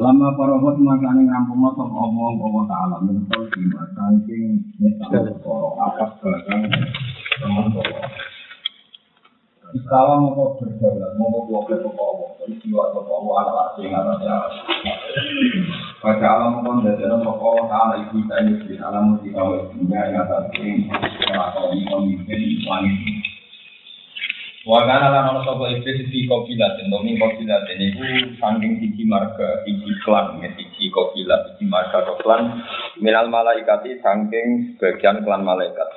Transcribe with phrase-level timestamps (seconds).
[0.00, 6.72] Lama parohot makanya ngampung sapa Allah wa taala mental lima sangking nyesal koro atas belakang
[7.36, 8.08] teman-teman.
[9.76, 14.36] Istawa mau berdaulat, mau keluar ke Allah, istiwa ke Allah ala asing atasnya.
[16.00, 20.16] Pada alam pun dari dalam Allah Taala ibu ini di alam yang
[20.56, 23.19] ini di pemimpin langit.
[24.60, 28.04] Wakana lan ana sapa iblis di kopilat domi kopilat ini ku
[28.36, 32.60] saking siji marga siji klan ya siji kopilat siji marga klan.
[33.00, 35.88] Minal malaikati saking sebagian klan malaikat.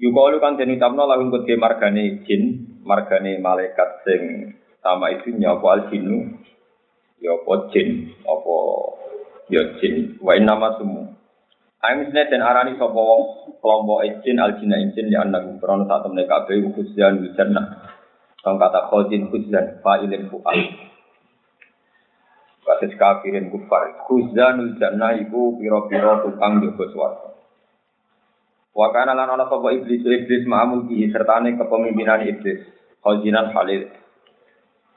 [0.00, 5.80] Yukalu kan den ucapno lagu kedhe margane jin, margane malaikat sing sama itu apa al
[5.92, 6.40] jinu?
[7.20, 8.56] Ya apa jin, apa
[9.52, 11.19] ya jin, wa nama sumu.
[11.80, 16.28] Amisne dan arani sapa wong kelompok jin al jina jin ya anak krono saat temne
[16.28, 17.88] kabeh khusyan wijanna.
[18.44, 20.60] Kang kata khozin khuzan fa'ilin fu'al.
[22.68, 23.96] Kasus kafirin kufar.
[24.04, 27.28] Khuzanul jannah iku pira-pira tukang jaga swarga.
[28.76, 32.60] Wa kana lan ana sapa iblis iblis ki sertane kepemimpinan iblis.
[33.00, 33.88] Khazinan Khalid.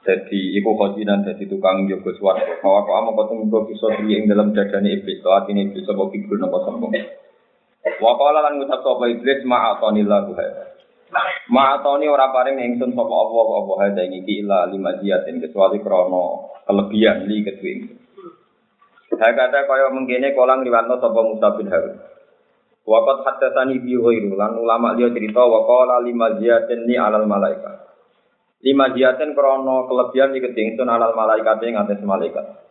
[0.04, 2.60] Jadi iku khazinan dadi tukang jaga swarga.
[2.60, 5.24] Bahwa kok amang ketemu kok bisa ing dalam dadane iblis.
[5.24, 6.92] To atine iblis sapa kibul napa sombong.
[8.04, 10.64] Wa qala lan ngucap sapa iblis ma'atonillahu hadza.
[11.48, 16.24] Ma'atoni ora paring ingsun sapa Allah apa hadza iki illa lima jiatin kecuali krana
[16.68, 17.98] kelebihan li kedue ingsun.
[19.14, 21.96] Saya kata kaya mengkene kolang liwatno sapa Musa bin Harun.
[22.84, 23.96] Waqat haddatsani bi
[24.36, 27.93] lan ulama liya cerita wa qala lima jiatin ni alal malaikat.
[28.64, 32.64] Lima jiatin krono kelebihan di ketingsun alal malaikat yang atas malaikat.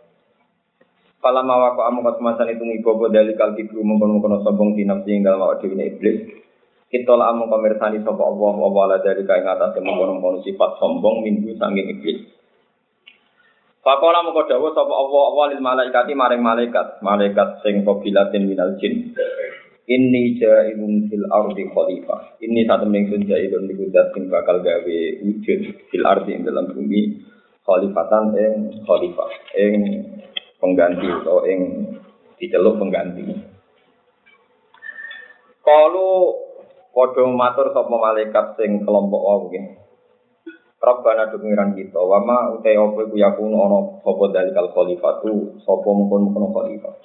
[1.22, 5.24] Kala mawa ko amu kasmasan itu ngibobo dari kal kibru mengkono-kono sombong di nafsi yang
[5.24, 6.18] dalam awak dewi iblis.
[6.90, 11.96] Kita lah amu komersani sopa Allah wa dari kain atas mengkono-kono sifat sombong minggu sanging
[11.96, 12.28] iblis.
[13.86, 17.00] Fakola muka dawa sopa Allah awalil malaikati maring malaikat.
[17.06, 19.14] Malaikat sing kobilatin minal jin.
[19.84, 22.40] Ini jailun fil ardi khalifah.
[22.40, 25.60] Ini satu mingsun jailun di kudat sing bakal gawe wujud
[25.92, 27.20] fil ardi ing dalam bumi
[27.68, 28.54] khalifatan ing
[28.88, 29.76] khalifah ing
[30.64, 31.60] pengganti atau ing
[32.40, 33.28] diceluk pengganti.
[35.68, 36.32] Kalau
[36.96, 39.66] padha matur sapa malaikat sing kelompok wae nggih.
[40.84, 46.96] Rabbana pengiran kita, wama utai apa iku yakunu ana sapa dalikal khalifatu sapa mungkon-mungkon khalifah.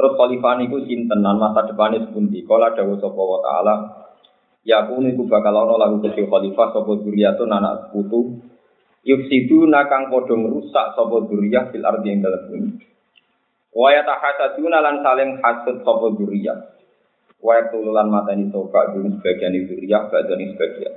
[0.00, 2.40] Terus khalifah niku sinten lan masa depane sepundi?
[2.48, 3.74] Kala dawuh sapa wa taala
[4.64, 8.40] Ya aku niku bakal ana lagu kecil khalifah sapa zuriyatun anak putu
[9.04, 12.70] yufsidu nakang padha ngrusak sapa zuriyah fil ardi ing dalem bumi.
[13.76, 16.80] Wa yatahasaduna lan saling hasud sapa zuriyah.
[17.44, 20.96] Wa yatululan matani soka dulu sebagian zuriyah badani sebagian.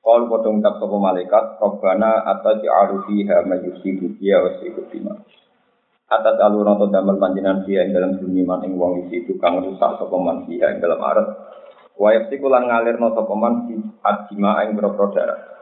[0.00, 4.56] Kalau padha ngucap sapa malaikat, Rabbana ataj'alu fiha mayyusidu fiha wa
[6.08, 10.00] atas alur atau damel panjinan dia yang dalam man ing wong isi itu kang rusak
[10.00, 11.28] sapa man dia yang dalam arat.
[12.00, 15.58] Wa yafsikulan ngalirno sapa man fi adjima ing boro darah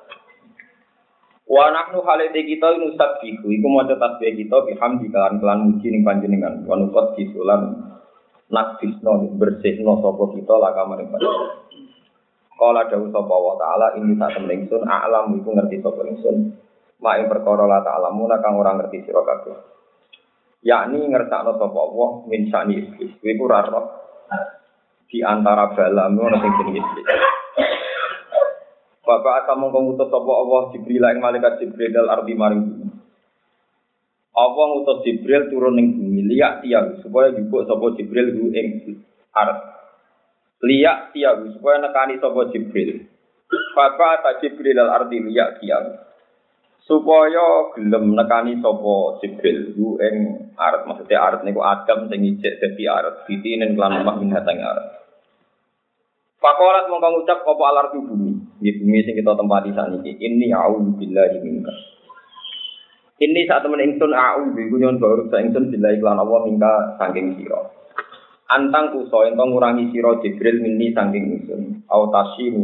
[1.46, 6.66] wa nahnu halite kita nusabbihu iku maca tasbih kita bihamdi kalan kelan muji ning panjenengan.
[6.66, 7.86] Wa nufat disulan
[8.50, 11.50] nakdisno bersihno sapa kita laka maring panjenengan.
[12.56, 16.36] Kala dawuh sapa wa taala ini tak temen a'lam iku ngerti sapa ingsun.
[16.96, 19.20] Mak ing perkara la ta'lamu kang ora ngerti sira
[20.64, 23.12] yakni ngertakno sapa Allah min sani iblis.
[23.20, 23.46] Kuwi ku
[25.06, 27.06] di antara bala ngono sing jenenge iblis.
[29.06, 32.88] Bapak akan ngutus sapa Allah Jibril ing malaikat Jibril dal ardi maring bumi.
[34.34, 38.98] Allah ngutus Jibril turun ning bumi liyak tiang supaya jupuk sapa Jibril ku ing
[39.30, 39.58] ard.
[40.66, 43.06] Liyak tiang supaya nekani sapa Jibril.
[43.78, 46.05] Bapak tak Jibril dal ardi liyak tiang
[46.86, 52.86] supaya gelem nekani sapa Jibril ku ing arat maksudnya arat niku Adam sing ijek dadi
[52.86, 54.96] arat ditinen kelan lemah min hatang arat
[56.36, 60.94] Pakolat mongko ngucap apa alar tu bumi di bumi sing kita tempati saniki ini a'udzu
[60.94, 61.74] billahi minka.
[63.18, 66.72] Ini saat temen ingsun a'udzu iku nyon baru sa ingsun billahi lan Allah minka
[67.02, 67.66] saking sira.
[68.52, 71.62] Antang kuso ento ngurangi sira Jibril minni saking ingsun.
[71.88, 72.62] Au tasyimu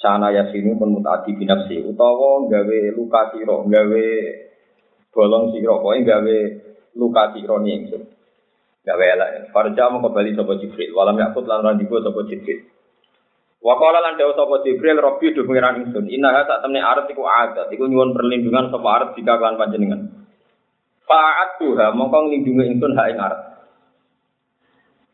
[0.00, 4.06] sana yasinu pun mutati binafsi utawa gawe luka siro gawe
[5.12, 6.36] bolong siro pokoknya gawe
[6.96, 8.02] luka siro nih ingsun
[8.80, 9.52] Gawe elek.
[9.52, 10.96] Farja mau kembali sapa Jibril.
[10.96, 12.64] Walam yakut lan randiku sapa Jibril.
[13.60, 16.08] Wa qala lan dawuh sapa Jibril Rabbi do pengiran ingsun.
[16.08, 17.68] Sak temne arep iku adat.
[17.68, 20.24] Iku nyuwun perlindungan sapa arep jika panjenengan.
[21.04, 23.40] Fa'at tuha mongko nglindungi ingsun hak ing arep.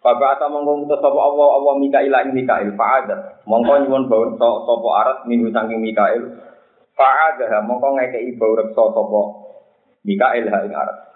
[0.04, 3.44] Bapak ata mongko ngutus sapa Allah Allah Mikail ing Mikail fa'adat.
[3.48, 6.22] Mongko nyuwun bau sapa arep minggu saking Mikail.
[6.94, 9.20] Fa'adah mongko ngekeki bau reksa sapa
[10.06, 11.06] Mikail hak ing arep.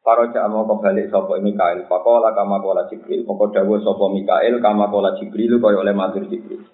[0.00, 4.88] Para cak mau kebalik sopo Mikail, pakola kama kola Jibril, moko dawa sopo Mikail, kama
[4.88, 6.64] kola Jibril, kaya oleh matur Jibril.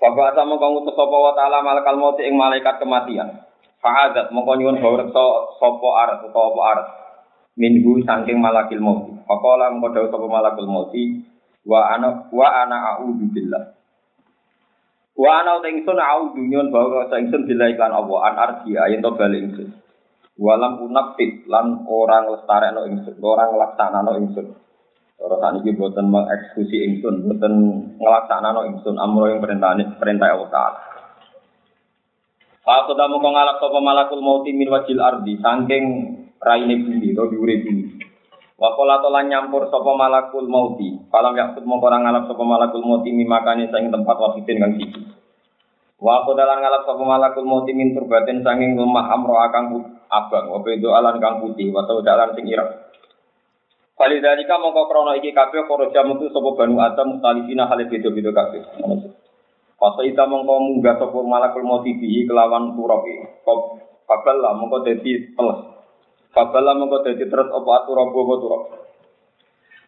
[0.00, 3.44] Bapak sama kamu ngutus sopo wa ta'ala malakal mauti ing malaikat kematian.
[3.84, 5.04] Fa'adat mongko nyuwun bahwa
[5.60, 6.88] sopo arat utawa apa arat.
[7.56, 9.12] Minhu saking malakil mauti.
[9.28, 11.20] Pakola mongko dawa sopo malakul mauti
[11.68, 13.76] wa ana wa ana a'udzu billah.
[15.12, 19.44] Wa ana ingsun a'udzu nyuwun bahwa ingsun billah iklan Allah an arji ayen to bali
[19.44, 19.82] ingsun.
[20.40, 24.46] walam unafit lan orang lestarekno ingsun, orang nglaksanano ingsun.
[25.22, 27.54] Ora saniki boten mengeksekusi ingsun, boten
[28.00, 30.80] nglaksanano ingsun amro yang perintah perintah Allah Taala.
[32.62, 35.84] Aku tamu kong sapa malakul mauti min wajil ardi saking
[36.42, 38.02] raine bumi to diure bumi.
[38.62, 40.94] Wa qala nyampur sapa malakul mauti.
[41.10, 45.02] Falam yakut mongko ora ngalap sapa malakul mauti mimakane saing tempat wafidin kang siji.
[45.98, 49.70] Wa aku dalan ngalap sapa malakul mauti min turbatin sanging lemah amro akang
[50.06, 52.70] abang, wa bedo alan kang putih, wa dalan sing ireng.
[53.98, 58.30] Kali dalika mongko krono iki kabeh para jam itu sapa banu Adam mustalifina hale beda-beda
[58.30, 58.62] kabeh.
[59.74, 63.02] Fasa ita mongko munggah sapa malakul mauti bihi kelawan turab
[63.42, 65.71] Kop kabel lah mongko dadi teles.
[66.32, 68.62] Kabel lah mongko dadi terus apa turab apa turab.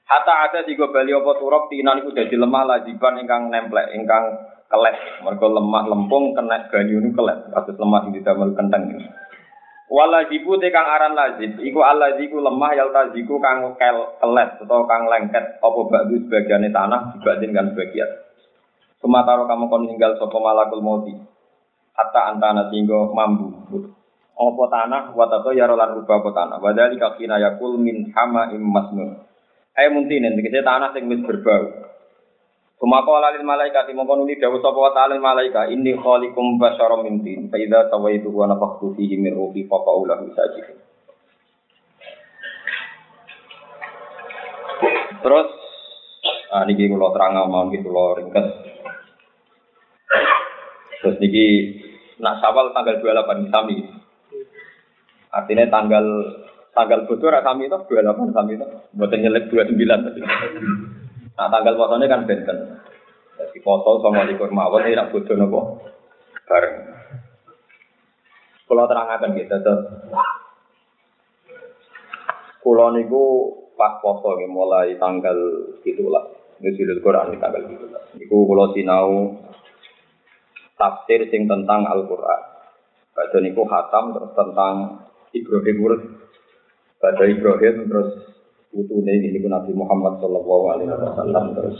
[0.05, 4.25] Hatta ada tiga bali apa turab tinan iku dadi lemah lajiban ingkang nemplek ingkang
[4.69, 5.25] kelet.
[5.25, 7.49] Mergo lemah lempung kena banyu niku kelet.
[7.49, 8.93] Kados lemah sing didamel kenteng.
[9.85, 15.05] Walajibu te kang aran lazib, iku alaziku lemah yal taziku kang kel kelet atau kang
[15.07, 18.11] lengket apa ba'du sebagiannya tanah dibanding kan sebagian.
[19.05, 21.13] Semataro kamu kon tinggal sapa malakul mauti.
[21.93, 23.53] Hatta antana singgo mambu.
[24.35, 26.57] Apa tanah watato ya rolan rubah apa tanah.
[26.59, 29.23] Wadali kakina yakul min hama masnun.
[29.75, 31.95] Ayo muntinen, tanah sing wis berbau.
[32.85, 37.49] Kumako alalil malaikat mongko nuli dawuh sapa wa ta'ala malaika inni khaliqum basyaram min tin
[37.49, 40.75] fa idza tawaitu wa nafakhtu fihi min ruhi fa qaulah sajid.
[45.25, 45.49] Terus
[46.53, 48.49] ah niki kula terang mawon iki kula ringkes.
[51.01, 51.47] Terus niki
[52.21, 53.94] nak sawal tanggal 28 sami.
[55.35, 56.07] Artinya tanggal
[56.71, 58.67] tanggal bodoh sami itu 28 sami itu.
[58.95, 60.21] Mboten nyelek 29 tadi.
[61.35, 62.79] Nah tanggal posone kan benten.
[63.35, 65.61] Jadi poso sama likur mawon ini nak bodoh nopo
[66.47, 66.77] bareng.
[68.65, 69.81] Kalau terangkan gitu, terus
[72.65, 73.25] Kulo niku
[73.77, 75.37] pas poso mulai tanggal
[75.85, 76.25] itulah.
[76.65, 78.03] Nusilul Quran di tanggal itulah.
[78.17, 79.37] Niku kulo sinau
[80.81, 82.41] tafsir sing tentang Al Quran.
[83.13, 84.75] Baca niku hatam terus tentang
[85.35, 86.03] Ibrahim urut.
[87.03, 88.11] Baca Ibrahim terus
[88.71, 91.79] putune ini Nabi Muhammad Shallallahu Alaihi Wasallam terus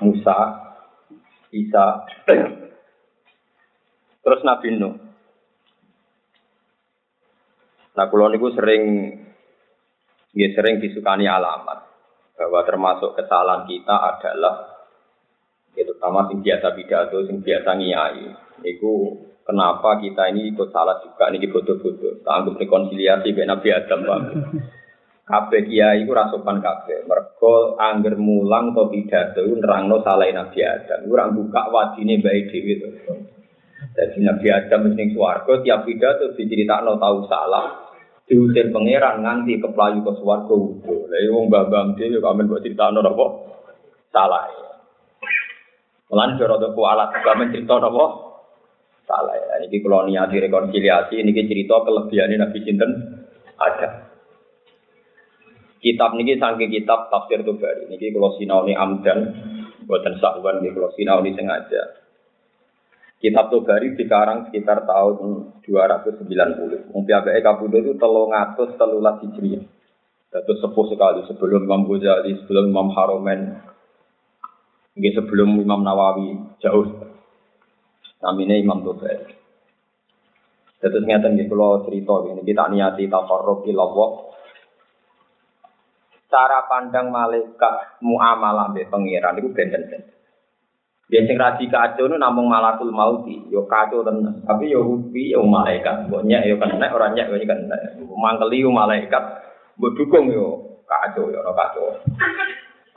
[0.00, 0.38] Musa,
[1.52, 1.86] Isa,
[4.24, 4.94] terus Nabi Nuh.
[7.96, 9.08] Nah, kalau niku sering,
[10.36, 11.88] ya sering disukani alamat
[12.36, 14.84] bahwa termasuk kesalahan kita adalah
[15.72, 18.26] ya terutama sing biasa pidato, sing biasa ngiyai.
[18.60, 22.20] Niku kenapa kita ini ikut salah juga, ini bodoh-bodoh.
[22.26, 24.20] Tanggung rekonsiliasi dengan Nabi Adam, Pak.
[25.26, 27.04] kabeh kiai iku rasopan kabeh.
[27.10, 31.10] Mergo angger mulang to pidato nerangno salah Nabi Adam.
[31.10, 32.88] Ora buka wadine bae dhewe to.
[33.98, 37.90] Jadi Nabi Adam ning swarga tiap pidato diceritakno tahu salah.
[38.26, 41.10] Diusir pangeran nganti keplayu ke swarga udo.
[41.10, 43.02] Lah wong mbah-mbah dhewe kok amen kok critakno?
[44.14, 44.46] Salah.
[46.06, 47.82] Lan cara to kualat kok amen cerita?
[49.06, 49.38] Salah.
[49.62, 52.90] Ini kalau niati rekonsiliasi, ini cerita kelebihan Nabi Sinten
[53.54, 54.10] ada.
[55.78, 57.86] Kitab niki saking kitab tafsir Tobari.
[57.86, 59.30] Niki kalau sinau ini amdan,
[59.86, 62.02] buatan sahwan niki kalau sinau ini sengaja.
[63.22, 65.16] Kitab Tobari dikarang sekitar tahun
[65.62, 66.90] 290.
[66.90, 69.62] Mungkin agak kabudo itu telung atus telulat hijriah.
[70.36, 73.56] Itu sepuh sekali sebelum Imam Ghazali, sebelum Imam Haromen,
[74.98, 77.15] sebelum Imam Nawawi jauh.
[78.24, 79.36] Namanya Imam Tobari.
[80.76, 84.10] Terus ngeten nggih kula cerita ini kita niati tafarruq ilallah
[86.26, 90.12] cara pandang malaikat muamalah be pangeran itu benten-benten.
[91.06, 94.42] Dia sing radi nu namung malakul mauti, yo kacau tenan.
[94.42, 97.78] Tapi yo rupi yo malaikat, mbok nyek yo kena ora nyek yo kena.
[98.10, 99.22] Mangkeli yo malaikat,
[99.78, 102.02] mbok dukung yo kacau ya, kacau.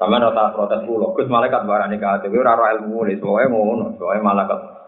[0.02, 4.26] Sama nota protes pulau, Gus malaikat barani kacau, ora ora ilmu nih, soalnya ngono, soalnya
[4.26, 4.79] malaikat.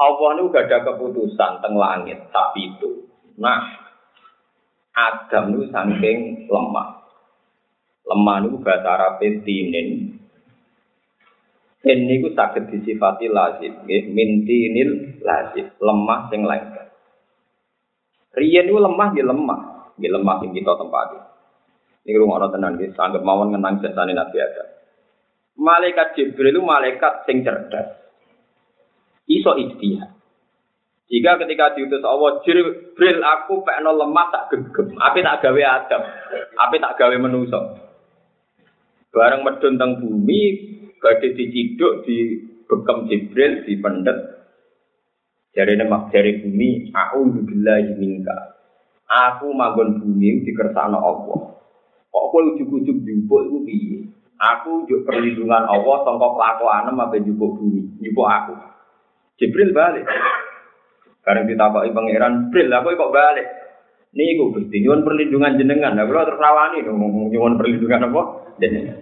[0.00, 3.04] Allah ini udah ada keputusan teng langit, tapi itu.
[3.36, 3.60] Nah,
[4.96, 7.04] Adam itu saking lemah.
[8.08, 10.16] Lemah itu bahasa Arab tinin.
[11.80, 16.92] Ini itu sakit disifati lazim, mintinil lazim, lemah sing lengket.
[18.36, 19.60] Riyen itu lemah, dia lemah,
[19.96, 21.18] dia lemah sing kita tempati.
[22.08, 24.68] Ini orang tenang, dia sangat mawon ngenang jasane Nabi Adam.
[25.60, 27.99] Malaikat Jibril itu malaikat sing cerdas.
[29.30, 30.10] Iso istihad.
[31.10, 34.94] Jika ketika diutus Allah, Jibril aku pengen lemah tak gegem.
[34.98, 36.02] Apa tak gawe Adam?
[36.54, 37.58] Apa tak gawe menuso?
[39.10, 40.42] Bareng medun teng bumi,
[41.02, 44.18] badhe diciduk di bekem Jibril di pendet.
[45.50, 48.54] Jari nemak jari bumi, aku billahi minka.
[49.10, 51.58] Aku manggon bumi dikersakno Allah.
[52.10, 53.98] Kok kowe ujug-ujug jupuk iku piye?
[54.38, 58.54] Aku juk perlindungan Allah sangka kelakuanem apa jupuk bumi, jupuk aku.
[59.40, 60.04] Jibril balik.
[61.24, 63.48] Karena ditakoki pangeran, "Bril, aku kok balik?"
[64.10, 65.94] Niku Gusti nyuwun perlindungan jenengan.
[65.94, 68.22] Lah kula terus rawani nyuwun perlindungan apa?
[68.58, 68.98] Jenengan.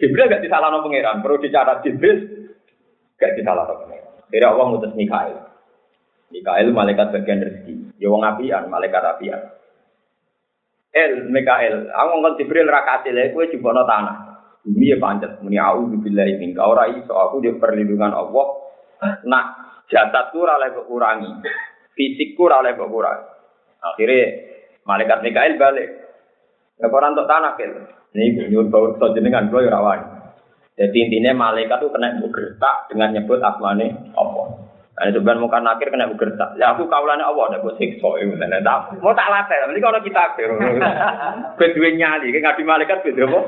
[0.00, 2.16] Jibril gak disalahno pangeran, perlu dicatat Jibril
[3.20, 4.12] gak disalahno pangeran.
[4.32, 5.36] Kira Allah ngutus Mikail.
[6.32, 7.74] Mikail malaikat bagian rezeki.
[8.00, 9.40] Ya wong apian, malaikat apian.
[10.92, 14.16] El Mikail, aku ngomong Jibril ra kasile kowe jubono tanah.
[14.64, 18.46] Bumi ya pancet muni auzubillahi minka ora iso aku di perlindungan Allah.
[19.26, 19.44] Nah,
[19.86, 21.30] jasadku ora oleh kurangi.
[21.94, 23.26] Fisikku ora oleh kurangi.
[23.78, 24.24] Akhirnya
[24.82, 25.88] malaikat Mikail balik.
[26.78, 27.74] Laporan untuk tanah kel.
[28.14, 30.06] Ini nyuwun bau jenengan kula ya rawani.
[30.78, 34.46] Jadi intinya malaikat itu kena bergerak dengan nyebut asmane Allah.
[34.98, 36.54] Nah, sebenarnya muka nakir kena bergerak.
[36.54, 38.34] Ya aku kaulane Allah ada buat siksa itu.
[39.02, 40.38] Mau tak latih, nanti kalau kita
[41.58, 43.38] berdua nyali, kayak ngadi malaikat apa?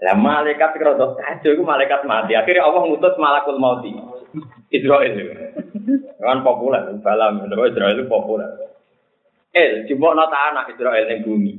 [0.00, 2.32] Lah malaikat kira kacau itu malaikat mati.
[2.32, 3.92] Akhirnya Allah ngutus malakul mauti.
[4.72, 5.34] Israel itu.
[6.16, 8.48] Kan populer, dalam Israel itu populer.
[9.50, 11.52] El, coba nota anak Israel yang bumi.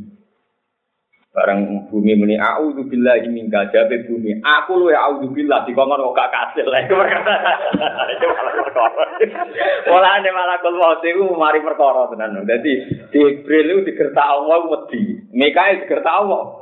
[1.32, 4.44] Barang bumi muni auzu billahi minka jabe bumi.
[4.44, 6.68] Aku luwe auzu billah dikongkon kok gak kasil.
[6.68, 9.04] Itu malah perkara.
[9.88, 12.44] Wala ane malah kul iku mari perkara tenan.
[12.44, 12.72] Dadi
[13.16, 15.24] Jibril itu digertak Allah wedi.
[15.32, 16.61] Mikael digertak Allah.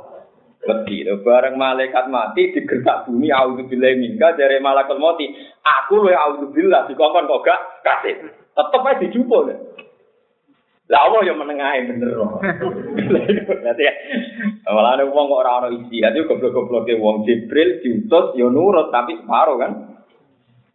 [0.60, 1.08] Wedi.
[1.24, 5.16] Bareng malaikat mati digertak bumi auzu billahi minka jare malakul maut.
[5.64, 8.28] Aku luwe auzu billah dikongkon kok gak kasil.
[8.28, 9.48] Tetep ae dijupuk.
[10.90, 12.12] Lah Allah yang menengahi bener.
[13.46, 13.94] Berarti ya.
[14.68, 19.16] Malah ada wong kok ora ono isi, ati goblok-gobloke wong Jibril diutus ya nurut tapi
[19.16, 19.72] separuh kan.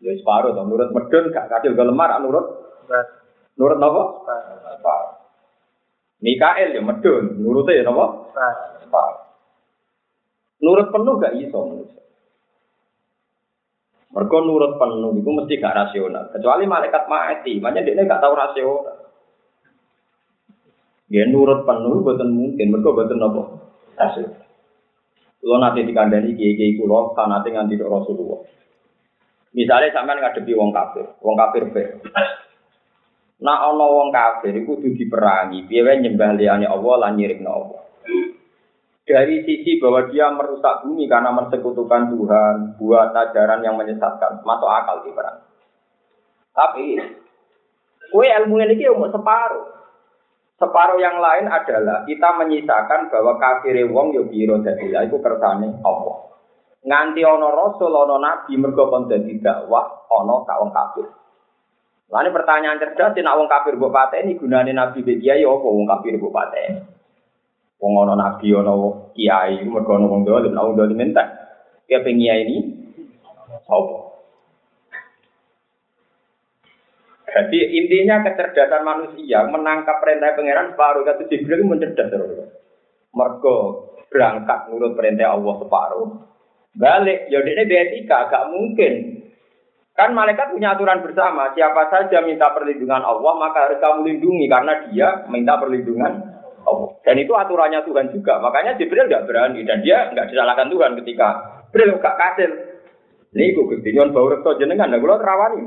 [0.01, 2.47] Ya separuh to nurut medun gak kadil gak lemar nurut.
[3.59, 4.03] Nurut napa?
[4.81, 5.11] Separuh.
[6.23, 8.33] Mikael ya medun, nurute ya napa?
[8.81, 9.24] Separuh.
[10.65, 12.01] Nurut penuh gak iso manusia.
[14.17, 16.33] Mereka nurut penuh itu mesti gak rasional.
[16.33, 18.97] Kecuali malaikat mati, makanya dia gak tahu rasional.
[21.13, 23.41] Ya nurut penuh buatan mungkin, mereka buatan apa?
[24.01, 24.27] Hasil.
[25.45, 28.41] Kalau nanti dikandani kiai kiai kulo, nanti nganti Rasulullah.
[29.53, 31.83] Misalnya sampean ngadepi wong kafir, wong kafir be.
[33.45, 37.81] Nah ono wong kafir itu kudu diperangi, piye nyembah liyane Allah lan nyirikno Allah.
[39.05, 45.05] Dari sisi bahwa dia merusak bumi karena mensekutukan Tuhan, buat ajaran yang menyesatkan, masuk akal
[45.05, 45.45] diperangi.
[46.55, 46.97] Tapi,
[48.09, 49.75] kue ilmu ini mau separuh.
[50.55, 56.17] Separuh yang lain adalah kita menyisakan bahwa kafir wong yo biro dadi iku kersane Allah.
[56.79, 61.11] Nganti ana rasul ana nabi mergo kon dadi dakwah ana ka wong kafir.
[62.07, 66.15] Lani pertanyaan cerdas nek wong kafir mbok pateni gunane nabi be kiai apa wong kafir
[66.15, 66.94] mbok pateni.
[67.79, 68.73] Wong ana nabi ana
[69.11, 71.27] kiai mergo ana wong dolim, wong dolim entek.
[71.91, 72.57] Ya ini
[73.65, 73.97] apa?
[77.35, 82.15] Jadi intinya kecerdasan manusia menangkap perintah pangeran separuh kata Jibril itu mencerdas
[83.11, 83.55] Mergo
[84.07, 86.07] berangkat nurut perintah Allah separuh.
[86.75, 89.23] Balik, ya ini betika, gak mungkin.
[89.95, 94.73] Kan malaikat punya aturan bersama, siapa saja minta perlindungan Allah maka harus kamu lindungi karena
[94.91, 96.34] dia minta perlindungan
[96.65, 96.91] Allah.
[97.05, 98.41] Dan itu aturannya Tuhan juga.
[98.41, 101.27] Makanya Jibril gak berani dan dia nggak disalahkan Tuhan ketika
[101.69, 102.51] Jibril gak kasih.
[103.35, 105.63] Ini gue ketinggian bau rekto jenengan, dan gue terawani.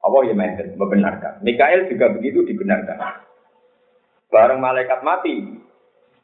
[0.00, 0.36] Allah ya
[0.76, 1.40] membenarkan.
[1.40, 3.24] Mikael juga begitu dibenarkan.
[4.28, 5.60] Bareng malaikat mati,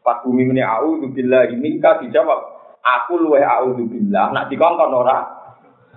[0.04, 2.40] pas bumi ini auzu billahi minka dijawab,
[2.80, 5.35] aku luwe auzu billah, nak dikongkon ora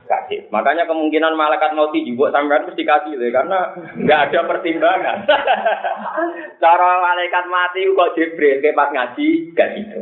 [0.09, 0.49] kasih.
[0.49, 5.17] Makanya kemungkinan malaikat mau dijubuk sampean mesti kasih deh, karena nggak ada pertimbangan.
[6.63, 10.01] Cara malaikat mati kok Jibril ke pas ngaji gak gitu.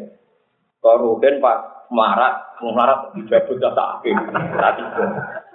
[0.79, 1.59] Kalau pas
[1.91, 4.83] marat, marat dijabut jasa akhir, tadi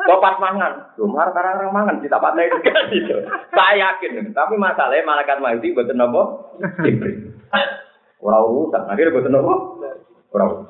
[0.02, 3.24] Kok pas mangan, lu marah karena orang mangan kita pandai gak gitu.
[3.56, 6.52] Saya yakin, tapi masalahnya malaikat mati buat nopo
[6.84, 7.32] Jibril.
[8.20, 9.54] Orang urusan, akhirnya buat nopo
[10.32, 10.64] Orang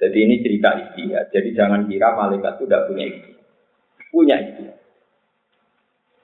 [0.00, 1.28] jadi ini cerita istihad.
[1.28, 3.44] Jadi jangan kira malaikat itu tidak punya istihad.
[4.08, 4.78] Punya istihad.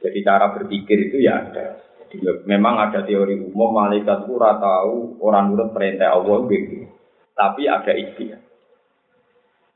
[0.01, 1.77] Jadi cara berpikir itu ya ada.
[2.09, 2.17] Jadi
[2.49, 6.89] memang ada teori umum malaikat itu tahu orang nurut perintah Allah begitu.
[7.37, 8.41] Tapi ada istihad.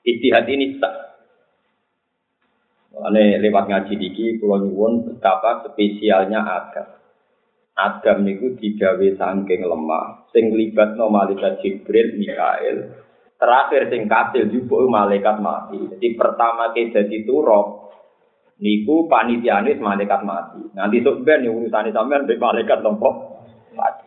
[0.00, 0.96] Istihad ini sah.
[2.90, 6.88] Ini lewat ngaji diki, pulau nyuwun betapa spesialnya Adam.
[7.76, 12.92] Adam itu digawe sangking lemah, sing libat no malaikat Jibril, Mikael,
[13.40, 15.80] Terakhir sing kasil jupuk malaikat mati.
[15.80, 17.88] Jadi pertama ke jadi turok
[18.60, 20.60] niku panitianis malaikat mati.
[20.76, 23.40] Nanti sok ben urusan sampean be malaikat nopo
[23.72, 24.04] mati.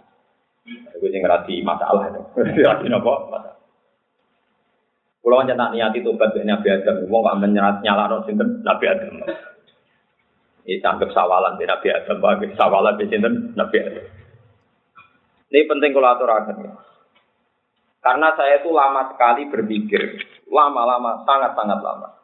[0.69, 2.21] Iku sing ngerti masalah itu.
[2.61, 3.57] Ngerti nopo masalah.
[5.23, 9.23] Kulo tak niati tobat ben Nabi Adam, wong kok menyerat nyalano sinten Nabi Adam.
[10.67, 14.05] Ini tangkap sawalan di Nabi Adam, bagi sawalan di sinten Nabi Adam.
[15.47, 16.73] Ini penting kalau aturakan ya.
[18.03, 20.19] Karena saya itu lama sekali berpikir,
[20.51, 22.19] lama-lama, sangat-sangat lama.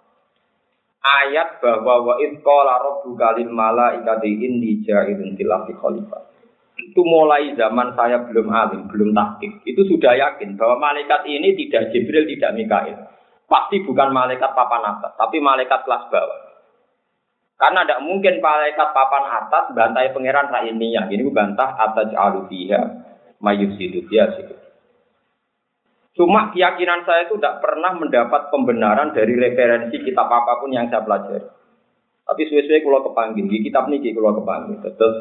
[0.99, 5.47] Ayat bahwa wa idqala rabbuka lil malaikati inni ja'ilun fil
[5.79, 6.27] khalifah.
[6.75, 9.63] Itu mulai zaman saya belum alim, belum tahqiq.
[9.63, 12.99] Itu sudah yakin bahwa malaikat ini tidak Jibril, tidak Mikail.
[13.47, 16.39] Pasti bukan malaikat papan atas, tapi malaikat kelas bawah.
[17.55, 22.81] Karena tidak mungkin malaikat papan atas bantai pangeran rakyat Ini bantah atas alufiha
[23.39, 24.58] mayusidu biasa.
[26.19, 31.07] Cuma keyakinan saya itu tidak pernah mendapat pembenaran dari referensi kitab apa pun yang saya
[31.07, 31.47] pelajari.
[32.27, 34.83] Tapi sesuai kalau kepanggil, di kitab ini kalau kepanggil.
[34.83, 35.15] Terus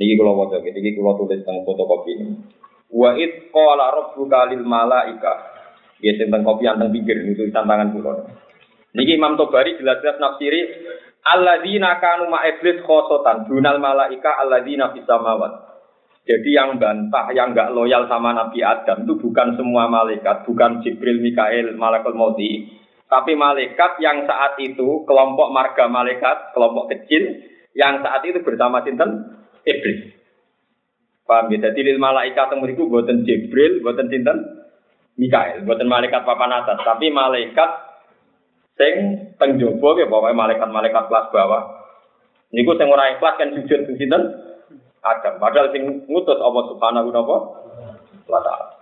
[0.00, 2.34] ini kalau wajah, ini kalau tulis tentang fotokopi ini.
[2.88, 5.52] Wa id qala rabbuka lil malaika.
[6.00, 8.24] Ya tentang kopi yang pinggir itu tantangan pulau.
[8.96, 10.60] Niki Imam Tobari jelas-jelas nafsiri
[11.28, 15.71] alladzina kanu ma iblis khosotan dunal malaika alladzina fis samawat.
[16.22, 21.18] Jadi yang bantah, yang nggak loyal sama Nabi Adam itu bukan semua malaikat, bukan Jibril,
[21.18, 22.70] Mikael, Malakul Mauti,
[23.10, 27.42] tapi malaikat yang saat itu kelompok marga malaikat, kelompok kecil
[27.74, 29.34] yang saat itu bersama sinten
[29.66, 30.14] iblis.
[31.26, 31.70] Paham ya?
[31.70, 34.38] Jadi lil malaikat itu buatan Jibril, buatan sinten
[35.18, 37.70] Mikael, buatan malaikat papan atas, tapi malaikat
[38.78, 38.94] sing
[39.36, 41.62] teng jowo ya pokoknya malaikat-malaikat kelas bawah.
[42.54, 44.22] Niku sing ora ikhlas kan sujud sinten
[45.02, 45.42] Adam.
[45.42, 48.78] Padahal sing ngutus Allah Subhanahu wa taala.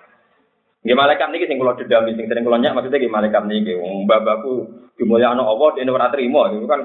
[0.80, 4.08] Nggih malaikat niki sing kula dedami sing sering kula nyak maksudnya nggih malaikat niki wong
[4.08, 4.52] mbah-mbahku
[4.96, 6.80] dimulyakno Allah dene ora trimo itu kan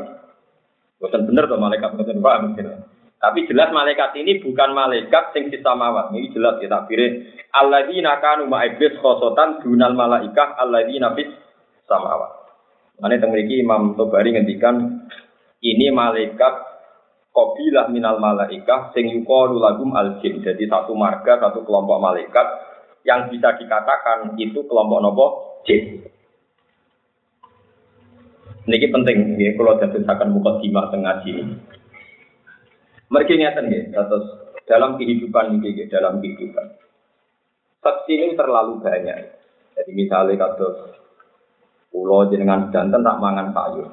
[0.99, 2.83] boten bener to malaikat boten paham mungkin.
[3.15, 6.11] Tapi jelas malaikat ini bukan malaikat sing mawat.
[6.11, 11.31] Ini jelas ya takbire alladzina kanu ma'iblis khosotan dunal malaikah alladzina fis
[11.87, 12.31] samawat.
[12.99, 15.07] Mane teng mriki Imam Tobari ngendikan
[15.63, 16.74] ini malaikat
[17.35, 20.39] Kobilah minal malaikah sing yuqalu lagum al jin.
[20.39, 22.47] Jadi satu marga, satu kelompok malaikat
[23.03, 25.25] yang bisa dikatakan itu kelompok nopo
[25.67, 25.99] jin.
[28.65, 31.43] Ini penting ya kalau dadosaken mukadimah tengah sini.
[33.11, 34.25] Mereka ingatan ya, terus
[34.65, 36.65] dalam kehidupan ini, dalam kehidupan.
[37.85, 39.17] Saksi ini terlalu banyak.
[39.77, 40.67] Jadi misalnya kata
[41.93, 43.91] pulau jenengan jantan tak mangan sayur,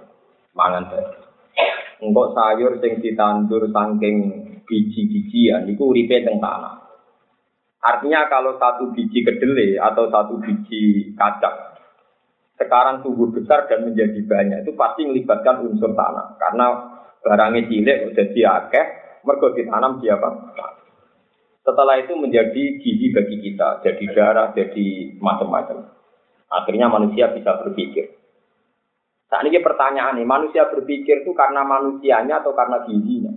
[0.57, 1.32] mangan sayur.
[2.03, 4.17] Engkau sayur sing ditandur saking
[4.67, 6.83] biji-bijian itu uripe teng tanah.
[7.83, 11.73] Artinya kalau satu biji kedelai atau satu biji kacang
[12.63, 16.67] sekarang tumbuh besar dan menjadi banyak itu pasti melibatkan unsur tanah karena
[17.23, 18.87] barangnya cilik jadi akeh
[19.27, 20.31] mergo ditanam di apa?
[21.63, 25.95] Setelah itu menjadi gizi bagi kita, jadi darah, jadi macam-macam.
[26.51, 28.19] Akhirnya manusia bisa berpikir.
[29.33, 33.33] Saat ini pertanyaan nih, manusia berpikir itu karena manusianya atau karena gizinya?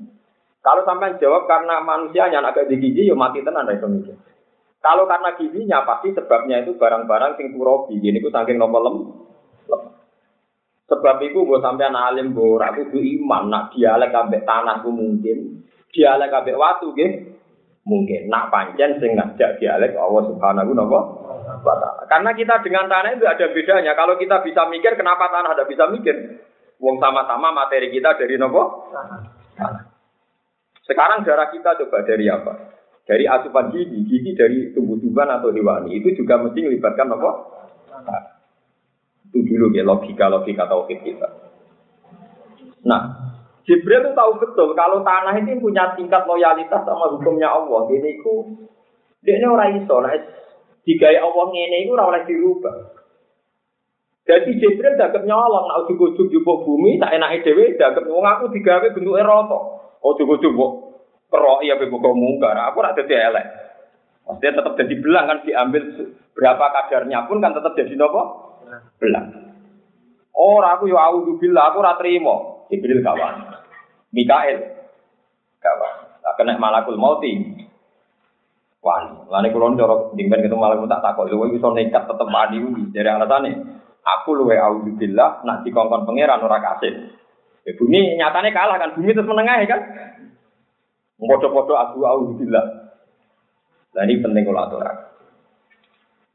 [0.59, 4.11] Kalau sampai jawab karena manusianya agak di gizi, ya mati tenan dari mikir.
[4.83, 8.95] Kalau karena gizinya pasti sebabnya itu barang-barang sing turobi, ini ku saking nomor lem.
[10.91, 15.63] Sebab itu gue sampai alim gue ragu tuh iman, nak dialek ambek tanah gue mungkin,
[15.95, 17.39] dialek ambek watu gitu
[17.87, 18.27] mungkin.
[18.27, 21.24] Nak panjang sing ngajak dialek Allah Subhanahu wa
[22.09, 23.93] Karena kita dengan tanah itu ada bedanya.
[23.93, 26.41] Kalau kita bisa mikir, kenapa tanah ada bisa mikir?
[26.81, 28.91] Wong sama-sama materi kita dari nopo?
[30.85, 32.53] Sekarang darah kita coba dari apa?
[33.05, 36.01] Dari asupan gizi, gizi dari tumbuh-tumbuhan atau hewani.
[36.01, 37.31] Itu juga mesti melibatkan nopo?
[39.29, 41.29] Itu dulu ya logika-logika tauhid kita.
[42.85, 43.01] Nah,
[43.65, 47.89] Jibril itu tahu betul kalau tanah ini punya tingkat loyalitas sama hukumnya Allah.
[47.89, 48.33] Ini itu
[49.25, 50.13] dia ini orang iso, nah,
[50.85, 52.75] jika Allah ini itu orang dirubah.
[54.25, 58.89] Jadi Jibril dagem nyolong, nak ujuk-ujuk jupuk bumi, tak enak dewe dagem wong aku digawe
[58.89, 59.59] bentuk eroto.
[60.01, 60.71] Oh ujuk-ujuk kok
[61.29, 63.45] kerok iya bebo mungkar, aku ora dadi elek.
[64.25, 65.83] Maksudnya tetap jadi belang kan diambil
[66.33, 68.21] berapa kadarnya pun kan tetap jadi nopo?
[68.97, 69.45] Belang.
[70.35, 72.67] Oh, aku yo auzubillah, aku ora trimo.
[72.67, 73.55] Jibril kawan.
[74.09, 74.57] Mikael
[75.61, 75.95] kawan.
[76.25, 77.61] Tak kena malakul mauti.
[78.85, 82.61] Wani, lani kulon jorok dimben ketemu malakul tak takut, lu iso nekat tetep mati
[82.93, 83.81] dari alasane.
[84.05, 86.93] Aku luwe auzubillah nak dikongkon pangeran ora kasih.
[87.65, 89.81] Ya, bumi nyatane kalah kan, bumi terus menengah ya kan.
[91.17, 92.93] Podo-podo aku auzubillah.
[93.97, 94.97] Nah ini penting kalau aturan.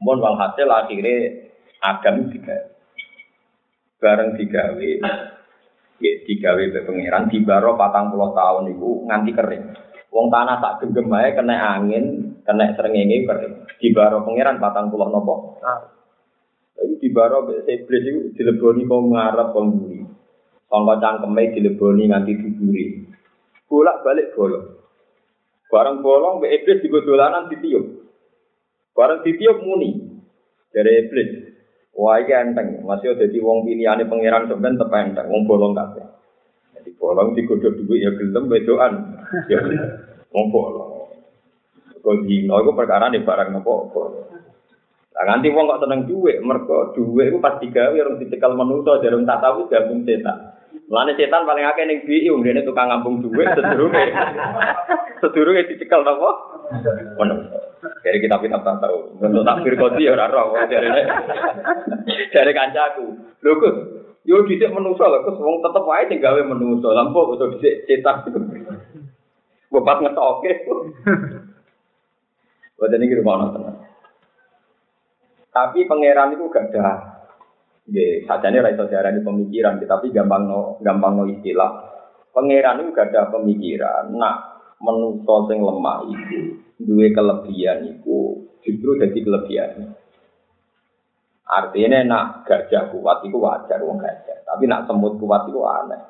[0.02, 1.46] Mohon wal hasil akhirnya
[1.86, 2.56] agam tiga.
[4.02, 4.90] Bareng digawe,
[6.02, 9.64] ya digawe be pangeran di baro patang puluh tahun itu nganti kering.
[10.10, 13.54] Wong tanah tak genggam kena angin, kena serengenge kering.
[13.80, 15.60] Di baro pangeran patang puluh nopo.
[15.60, 20.00] Tapi di baro iblis itu dileboni kau ngarep kau mburi.
[20.70, 22.84] Sangka cangkeme dileboni nganti diburi.
[23.68, 24.66] Bolak balik bolong.
[25.70, 27.86] Barang bolong be iblis juga dolanan ditiup.
[28.96, 29.94] Barang ditiup muni
[30.74, 31.30] dari iblis.
[31.90, 36.06] Wah iki enteng, masih ada di wong pilihane pangeran sampean tepa enteng, wong bolong kabeh.
[36.78, 39.20] Jadi bolong digodhog duit ya gelem wedoan.
[39.50, 39.58] Ya
[40.30, 40.99] wong bolong.
[42.00, 43.74] Kok dino iku perkara nih barang nopo
[45.10, 49.28] Nah, nganti wong kok seneng duit, mergo duit itu pas digawe orang dicekal manusia, jarang
[49.28, 50.56] tak tahu gabung setan.
[50.88, 54.00] Mulane setan paling akeh ning BI wong dene tukang ngambung duit sedurunge.
[55.20, 56.30] sedurunge dicekal napa?
[57.20, 57.60] Manusia.
[58.00, 59.20] Dari kita kita tak tahu.
[59.20, 60.32] Untuk takbir kodi ya ora
[60.72, 60.88] dari
[62.32, 63.06] dari kancaku.
[63.44, 63.76] Lho Gus,
[64.24, 66.96] yo dhisik manusa lho, Gus wong tetep wae sing gawe manusa.
[66.96, 68.24] Lampu kok dhisik setan.
[69.68, 70.52] Bapak ngetoke.
[72.80, 73.76] Wadah ini rumah tenan.
[75.52, 77.20] Tapi pangeran itu gak ada.
[77.90, 81.92] Ya, sajane ra iso diarani pemikiran, tapi gampang no, gampang no istilah.
[82.32, 84.16] Pangeran itu gak ada pemikiran.
[84.16, 89.92] Nah, menuso sing lemah itu, dua kelebihan itu justru jadi kelebihan.
[91.50, 96.00] Artinya nak gajah kuat itu wajar wong gajah, tapi nak semut kuat itu aneh.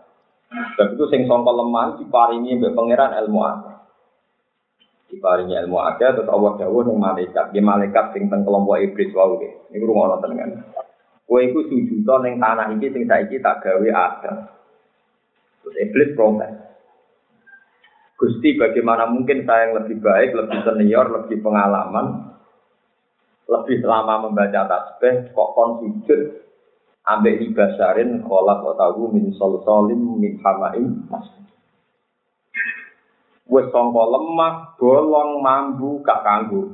[0.76, 3.69] Sebab itu sing songkol lemah diparingi mbek pangeran ilmu aneh
[5.10, 7.50] diparingi ilmu ada terus Allah dawuh ning malaikat.
[7.50, 10.64] Di malaikat sing teng kelompok iblis wae iki niku rungono tenan.
[11.26, 14.32] Kowe iku sujud ning tanah iki sing saiki tak gawe ada
[15.60, 16.52] terus iblis protes.
[18.20, 22.36] Gusti bagaimana mungkin saya yang lebih baik, lebih senior, lebih pengalaman,
[23.48, 26.20] lebih lama membaca tasbih, kok kon sujud
[27.08, 30.36] ambek ibasarin kolak otahu min sol solim min
[31.08, 31.40] masjid
[33.50, 36.70] wis sangka lemah, bolong, mambu, gak kanggo.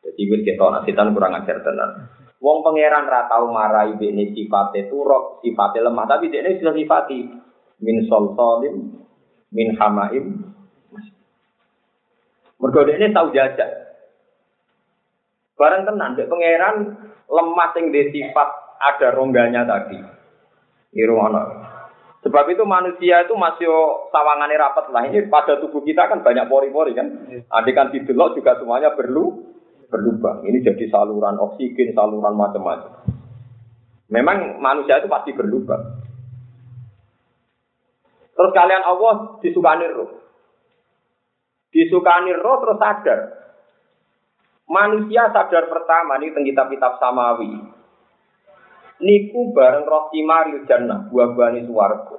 [0.00, 2.08] Jadi wis ketok setan kurang ajar tenan.
[2.40, 7.18] Wong pangeran ra tau marahi dene sifate turok, sifate lemah, tapi dene sudah sifati
[7.84, 9.04] min solsolim,
[9.52, 10.26] min hamaim.
[12.58, 13.70] Mergo dene tau jajak.
[15.58, 16.76] Bareng tenan, dek pangeran
[17.28, 18.48] lemah sing sifat
[18.80, 19.98] ada rongganya tadi.
[20.96, 21.67] Irwana.
[22.28, 23.64] Sebab itu manusia itu masih
[24.12, 25.08] sawangannya rapat lah.
[25.08, 27.08] Ini pada tubuh kita kan banyak pori-pori kan.
[27.48, 29.48] Nanti kan didelok juga semuanya perlu
[29.88, 30.44] berlubang.
[30.44, 33.16] Ini jadi saluran oksigen, saluran macam-macam.
[34.12, 36.04] Memang manusia itu pasti berlubang.
[38.36, 40.20] Terus kalian Allah disukani roh.
[41.72, 43.20] Disukani roh terus sadar.
[44.68, 47.77] Manusia sadar pertama ini tentang kitab-kitab samawi
[48.98, 52.18] niku bareng roh simaril jannah buah-buahane swarga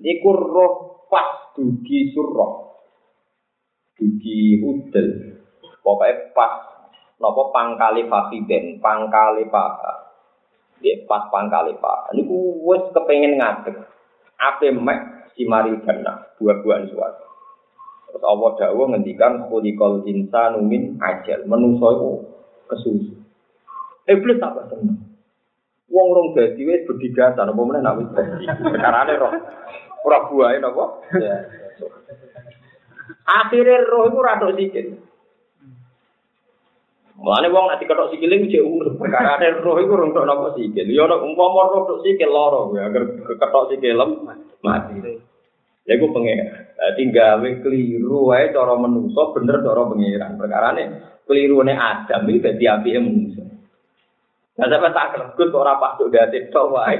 [0.00, 0.74] niku roh
[1.08, 2.54] pas dugi surah.
[3.96, 5.08] Dugi udel.
[5.80, 6.52] Pokoknya pas
[7.16, 9.94] fasiden pangkali paha
[10.76, 13.76] dia pas pangkali paha niku wes kepengen ngadeg.
[14.36, 17.26] Ape mek simaril jannah buah-buahan swarga
[18.06, 21.48] Terus Allah dawuh ngendikan kulikol insanu min ajal.
[21.48, 22.20] Menungso
[22.68, 23.16] kesusu.
[24.06, 25.05] Iblis tak seneng.
[25.96, 28.44] Wong rong dadi wis bedigatan apa meneh nak wis dadi.
[28.44, 29.32] Perkarane roh.
[30.04, 30.84] Ora buahe napa?
[31.16, 31.36] Ya.
[33.24, 35.00] Akhire roh iku ora tok sikil.
[37.16, 38.94] Mulane wong nek diketok sikile ku jek urip.
[39.00, 40.84] Perkarane roh iku rong tok napa sikil.
[40.84, 42.92] Ya nek umpama roh tok sikil lara ya
[43.40, 44.10] ketok sikilem
[44.60, 45.16] mati.
[45.88, 46.68] Ya iku pengen.
[46.76, 50.36] Dadi gawe keliru wae cara menungso bener cara pengiran.
[50.36, 50.82] Perkarane
[51.24, 53.45] kelirune Adam iki dadi apike menungso.
[54.56, 56.96] Nah, sampai tak kergut kok ora pas tok dadi tok wae.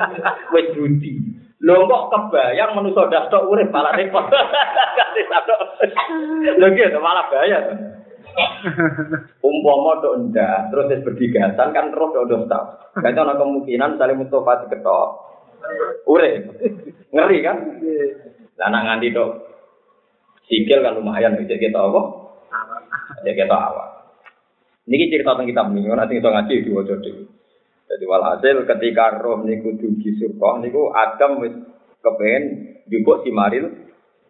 [0.54, 1.18] Wis budi.
[1.60, 4.30] Lho kok kebayang manusa dak tok urip malah repot.
[6.54, 7.60] Lho gitu malah bahaya.
[9.46, 12.64] Umpama tok ndak, terus wis berdigasan kan terus tok tok tak.
[13.02, 15.08] Kan ana kemungkinan saling Mustafa diketok.
[16.06, 16.46] Urip.
[17.10, 17.58] Ngeri kan?
[18.54, 19.30] Lah nak nganti tok
[20.46, 22.02] sikil kan lumayan bisa kita apa?
[23.26, 23.99] Ya kita awak.
[24.88, 26.98] Niki cerita tentang kitab ini, nanti kita ngaji di wajah.
[27.90, 31.42] Jadi walhasil ketika roh niku dugi surga niku Adam
[31.98, 32.42] kepengen
[32.86, 33.66] jupuk si Maril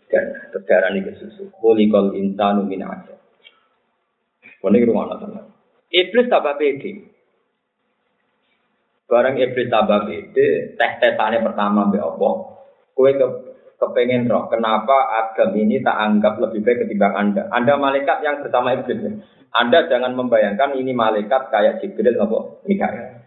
[0.08, 1.52] dan terdarah ke susu.
[1.60, 3.20] Kulikol insanu min aja.
[4.60, 5.44] Ini rumah teman.
[5.92, 7.08] Iblis tambah pede.
[9.08, 12.34] Barang iblis pede, tes tesannya pertama be Allah.
[12.96, 13.26] Kue ke
[13.80, 14.46] kepengen roh.
[14.52, 14.92] Kenapa
[15.24, 17.48] Adam ini tak anggap lebih baik ketimbang Anda?
[17.48, 19.24] Anda malaikat yang bersama iblis.
[19.50, 23.24] Anda jangan membayangkan ini malaikat kayak Jibril atau Mikael.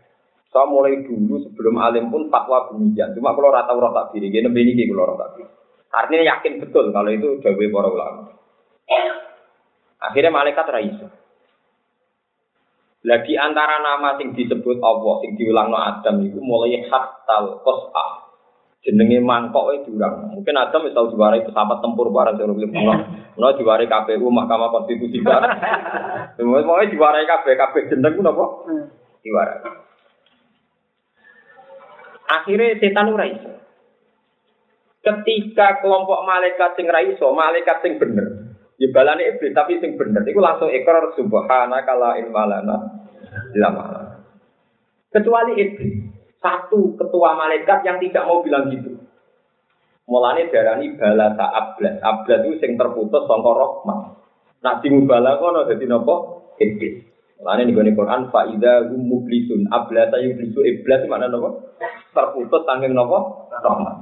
[0.54, 3.18] Saya mulai dulu sebelum alim pun fatwa demikian.
[3.18, 5.42] Cuma kalau rata rata diri, gini begini kalau rata.
[5.89, 8.22] Artinya yakin betul kalau itu dawe para ulama.
[10.04, 11.08] Akhirnya malaikat raisa.
[13.04, 18.23] Lah di antara nama sing disebut Allah sing diulang no Adam itu mulai hatal qas'a
[18.84, 20.36] jenenge mangkok itu durang.
[20.36, 23.02] Mungkin ada misal diwarai pesawat tempur barang sing lebih pulang.
[23.39, 25.52] Ono diwarai KPU Mahkamah Konstitusi barang.
[26.36, 28.46] Semuanya diwarai kabeh kabeh jeneng napa?
[29.24, 29.58] Diwarai.
[32.28, 33.52] Akhirnya setan ora iso.
[35.04, 38.56] Ketika kelompok malaikat sing ra iso, malaikat sing bener.
[38.82, 42.78] Ya balane iblis tapi sing bener iku langsung ikrar subhanaka la ilma lana
[43.54, 43.69] illa
[45.13, 46.03] Kecuali iblis
[46.43, 48.99] satu ketua malaikat yang tidak mau bilang gitu.
[50.03, 52.03] Mulane darani bala ta ablas.
[52.03, 53.99] Ablas itu sing terputus sangka rahmat.
[54.60, 56.43] Nak dimubala kono dadi napa?
[56.60, 57.08] Iblis.
[57.39, 61.79] Mulane ning Quran fa idza hum mublisun ablasa yublisu iblis mana napa?
[62.12, 63.47] Terputus saking napa?
[63.63, 63.95] Rahmat.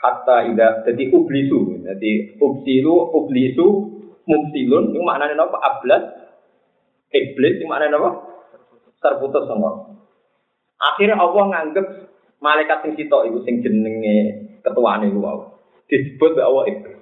[0.00, 1.84] Hatta ida jadi ublisu.
[1.84, 3.66] Jadi ubsilu ublisu
[4.24, 5.60] mumsilun itu maknanya napa?
[5.60, 6.32] Ablas
[7.12, 8.10] iblis itu maknanya napa?
[9.04, 9.95] Terputus sama.
[10.76, 11.86] Akhirnya Allah nganggep
[12.40, 14.16] malaikat sing sitok iku sing jenenge
[14.60, 15.40] ketuane iku wau.
[15.88, 16.98] Disebut mbek Allah iblis.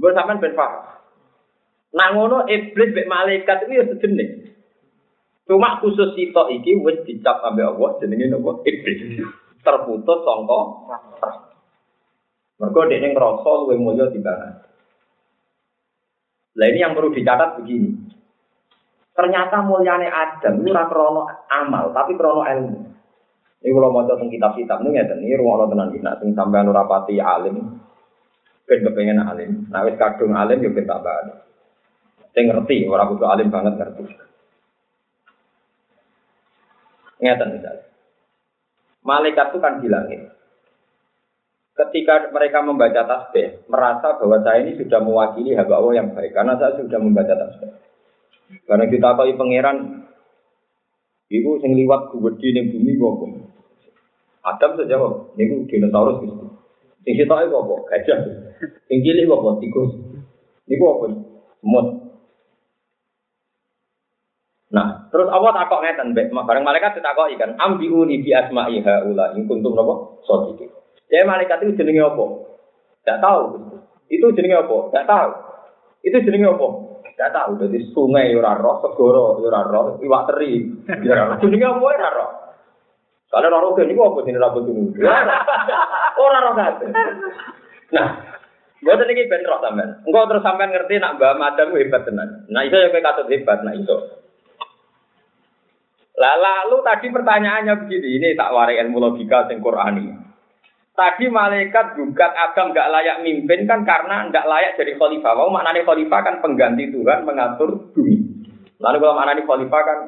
[0.00, 0.82] Mbok sampean ben paham.
[1.92, 4.30] Nah ngono iblis mbek malaikat itu ya sejenis.
[5.44, 8.64] Cuma khusus sitok iki wis dicap ambek Allah jenenge nopo?
[8.64, 9.20] Iblis.
[9.60, 10.60] Terputus sangka
[12.60, 14.60] Mergo dekne ngrasa luwih mulya timbang.
[16.60, 18.19] Lah ini yang perlu dicatat begini.
[19.20, 22.80] Ternyata mulyane Adam ora krono amal, tapi krono ilmu.
[23.60, 26.88] Ini kalau mau tentang kitab-kitab ini ngeten, ini rumah Allah tenan kita, sing sampean ora
[26.88, 27.76] pati alim,
[28.64, 29.68] ben kepengen alim.
[29.68, 31.44] Nah wis kadung alim yo ben tambah.
[32.32, 34.08] Sing ngerti, ora kudu alim banget ngerti.
[37.20, 37.84] Ngeten misalnya.
[39.04, 40.32] Malaikat itu kan bilangin,
[41.76, 46.56] ketika mereka membaca tasbih, merasa bahwa saya ini sudah mewakili hamba Allah yang baik, karena
[46.56, 47.89] saya sudah membaca tasbih.
[48.66, 50.06] Karena kita tahu pangeran
[51.30, 53.22] itu sing liwat gede ning bumi kok.
[54.40, 56.34] Adam saja kok, niku dinosaurus gitu.
[57.06, 57.74] Sing sitoke apa?
[57.94, 58.18] Gajah.
[58.90, 59.62] Sing cilik apa?
[59.62, 59.90] Tikus.
[60.66, 61.06] Niku apa?
[61.62, 61.86] Semut.
[64.70, 69.50] Nah, terus Allah takok ngeten, mbek bareng malaikat ditakoki kan, ambiuni bi asma'i haula in
[69.50, 70.22] kuntum napa?
[70.22, 70.70] Sadiqin.
[71.10, 72.24] Ya malaikat itu jenenge apa?
[73.02, 73.42] Tidak tahu.
[74.06, 74.76] Itu jenenge apa?
[74.90, 75.30] Tidak tahu.
[76.06, 76.89] Itu jenenge apa?
[77.20, 80.64] Gak tahu, jadi sungai ora roh, segoro ora roh, iwak teri.
[81.04, 81.36] Ya ora roh.
[81.44, 82.30] Jenenge apa ora roh?
[83.28, 84.88] Kalau roh roh niku apa jenenge rambut ini?
[86.16, 86.88] Ora roh kabeh.
[87.92, 88.08] Nah,
[88.80, 90.00] Buat ini ben roh sampean.
[90.08, 92.48] Engkau terus sampean ngerti nak Mbak Madam hebat tenan.
[92.48, 93.96] Nah, itu yang katut hebat, nah itu.
[96.16, 100.29] Lalu tadi pertanyaannya begini, ini tak warai ilmu logika sing Qur'ani.
[101.00, 105.32] Tadi malaikat juga Adam nggak layak mimpin kan karena nggak layak jadi khalifah.
[105.32, 108.20] Mau maknanya khalifah kan pengganti Tuhan mengatur bumi.
[108.76, 109.98] Lalu kalau maknanya khalifah kan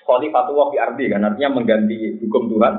[0.00, 2.74] khalifah tuh di arti kan artinya mengganti hukum Tuhan.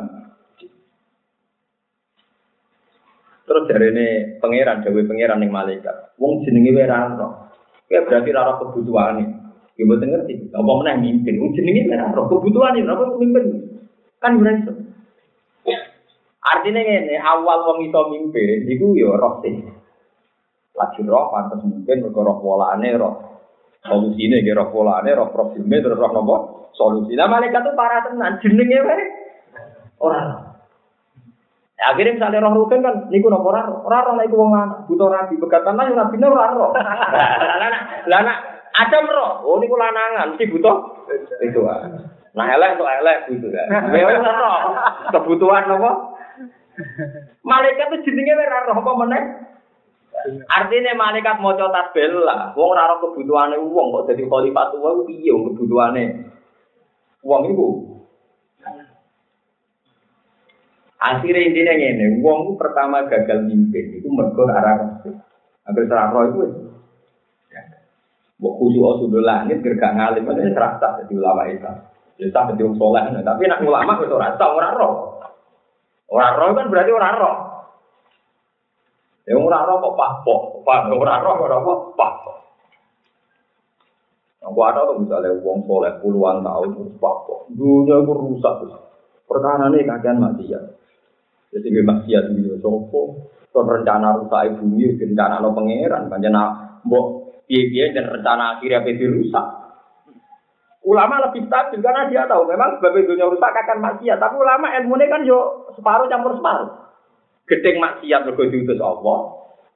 [3.45, 4.07] Terus dari ini
[4.41, 6.17] pangeran, jauh pangeran yang malaikat.
[6.17, 7.53] Wong jenenge werano.
[7.85, 9.25] Ya berarti rara kebutuhan ini.
[9.77, 10.33] Ya betul ngerti.
[10.57, 11.37] Apa mana mimpin?
[11.37, 12.31] Wong jenenge werano.
[12.31, 13.45] Kebutuhan ini, apa mimpin?
[14.17, 14.80] Kan berarti.
[16.41, 19.61] Artinya ini awal wong iso mimpi iku ya roh sih.
[20.73, 23.13] Lagi roh pantas mungkin mergo roh polane roh
[23.85, 26.35] solusine ge roh polane roh probleme terus roh nopo
[26.73, 27.13] solusi.
[27.13, 29.05] Nah malaikat tuh para tenan jenenge wae
[30.01, 30.49] ora.
[31.77, 35.13] Ya, akhirnya misalnya roh rukun kan, niku nopo ora ora roh niku wong lanang, butuh
[35.13, 36.73] rabi begatan lah ora bina ora roh.
[38.09, 38.37] Lah lah
[38.81, 41.05] ada roh, oh niku lanangan mesti butuh
[41.45, 41.61] itu.
[42.31, 43.93] Nah elek untuk elek gitu kan.
[43.93, 44.53] Memang ora
[45.13, 46.10] kebutuhan apa?
[47.43, 49.23] Malaikat itu jenenge ora roh apa meneh?
[50.45, 55.33] Artinya malaikat mau cotat bela, wong ora kebutuhane wong kok dadi khalifah tuwa ku piye
[55.33, 56.03] wong kebutuhane
[57.25, 57.67] wong iku.
[61.01, 65.01] Akhirnya intinya ngene, wong pertama gagal mimpin itu mergo arah
[65.65, 66.41] Hampir serah roh itu.
[68.41, 71.71] Mbok khusyuk sudah langit gergak ngalim itu serasa jadi ulama itu.
[72.17, 75.21] Ya tak jadi soleh, tapi nak ulama itu ora tau ora roh.
[76.11, 77.37] Ora roh kan berarti ora roh.
[79.23, 80.35] Ya ora roh kok pahpo,
[80.67, 82.31] pak ora roh ora apa pahpo.
[84.41, 87.47] Aku ada tuh misalnya uang soleh puluhan tahun terus pahpo.
[87.55, 88.53] Dunia itu rusak.
[89.23, 90.63] Pertahanan ini kajian maksiat.
[91.55, 93.31] Jadi gue maksiat itu sopo.
[93.51, 96.35] Kon rencana rusak bumi, rencana no pangeran, panjang
[96.87, 97.05] mbok
[97.47, 99.47] piye-piye dan rencana akhirnya apa rusak.
[100.81, 104.17] Ulama lebih stabil karena dia tahu memang sebab dunia rusak akan maksiat.
[104.17, 106.89] Tapi ulama ilmu ini kan yo separuh campur separuh.
[107.45, 109.19] Gedeng maksiat mergo diutus Allah.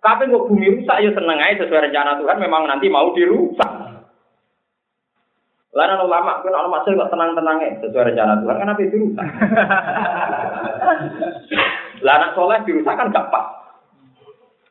[0.02, 3.72] Tapi kok bumi rusak ya seneng aja sesuai rencana Tuhan memang nanti mau dirusak.
[5.76, 9.28] Lalu ulama kan ulama maksiat kok tenang-tenang ya sesuai rencana Tuhan kenapa dirusak?
[12.06, 13.46] Lah anak soleh dirusak kan gak pas.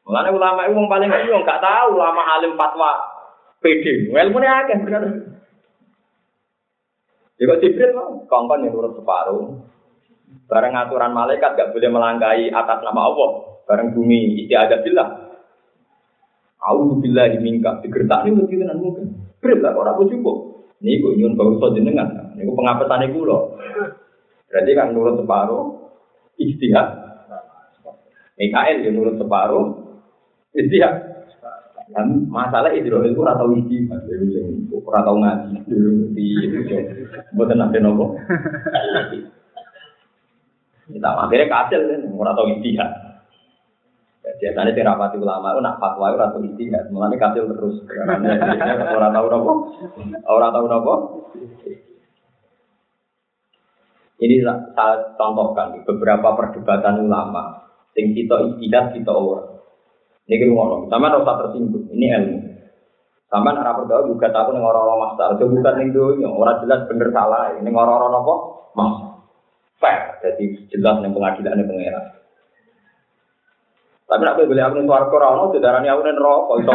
[0.05, 2.90] Mulane ulama itu wong paling bingung, gak tahu ulama alim fatwa
[3.62, 4.12] PD.
[4.12, 5.34] Ilmune akeh bener.
[7.38, 9.59] Ya kok Jibril mau kongkon yang nurut separuh.
[10.47, 13.31] Bareng aturan malaikat gak boleh melangkahi atas nama Allah.
[13.66, 15.11] Bareng bumi ada bilang.
[16.64, 19.05] Aku billahi minka digertak ini lebih tenan mungkin.
[19.38, 20.37] Jibril lah orang cukup.
[20.81, 22.35] Ini gue nyun bau so jenengan.
[22.37, 23.42] Ini gue pengapesan iku loh.
[24.49, 25.64] Berarti kan nurut separuh,
[26.40, 26.88] istihad.
[28.35, 29.85] Mikael yang nurut separuh,
[30.55, 31.13] Iya.
[31.92, 33.85] Dan masalah Israel itu ratau isi,
[34.88, 35.68] ratau ngaji,
[36.16, 36.29] di
[37.37, 38.16] buat nanti nopo.
[40.88, 42.88] Kita akhirnya kasil kan, ratau isi ya.
[44.25, 47.77] Biasanya terapati ulama itu nak fatwa itu ratau isi ya, mulanya kasil terus.
[48.97, 49.53] Orang tahu nopo,
[50.25, 50.94] orang tahu nopo.
[54.25, 54.40] Ini
[54.73, 59.54] saya contohkan beberapa perdebatan ulama, sing kita istidak kita orang.
[60.24, 61.84] Ini kita ngomong, sama rasa tersinggung.
[61.92, 62.38] Ini ilmu.
[63.28, 65.34] Sama arah berdoa juga tahu nih orang-orang masalah.
[65.37, 66.28] Itu bukan nih dunia.
[66.30, 67.52] Orang jelas bener salah.
[67.58, 68.34] Ini orang-orang apa?
[68.78, 68.94] Mas.
[69.82, 70.00] Fair.
[70.22, 72.04] Jadi jelas nih pengadilan nih pengeran.
[74.04, 76.56] Tapi nak beli aku nih suara korona, itu darahnya aku nih rokok.
[76.62, 76.72] Itu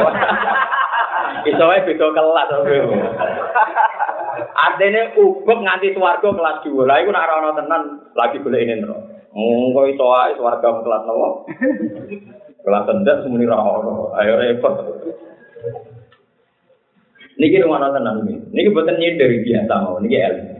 [1.39, 2.47] itu aja beda kelas.
[4.59, 6.83] Artinya ubek nganti suarga kelas dua.
[6.83, 7.81] Lah itu nak tenan
[8.13, 9.05] lagi boleh ini rokok.
[9.31, 11.27] Enggak itu aja suarga kelas nopo.
[12.59, 14.75] Kelas tendak semuanya rawon, ayo repot.
[17.39, 18.35] Niki rumah nonton ini.
[18.51, 19.95] Niki buatan dari biasa mau.
[20.03, 20.59] Niki ilmu.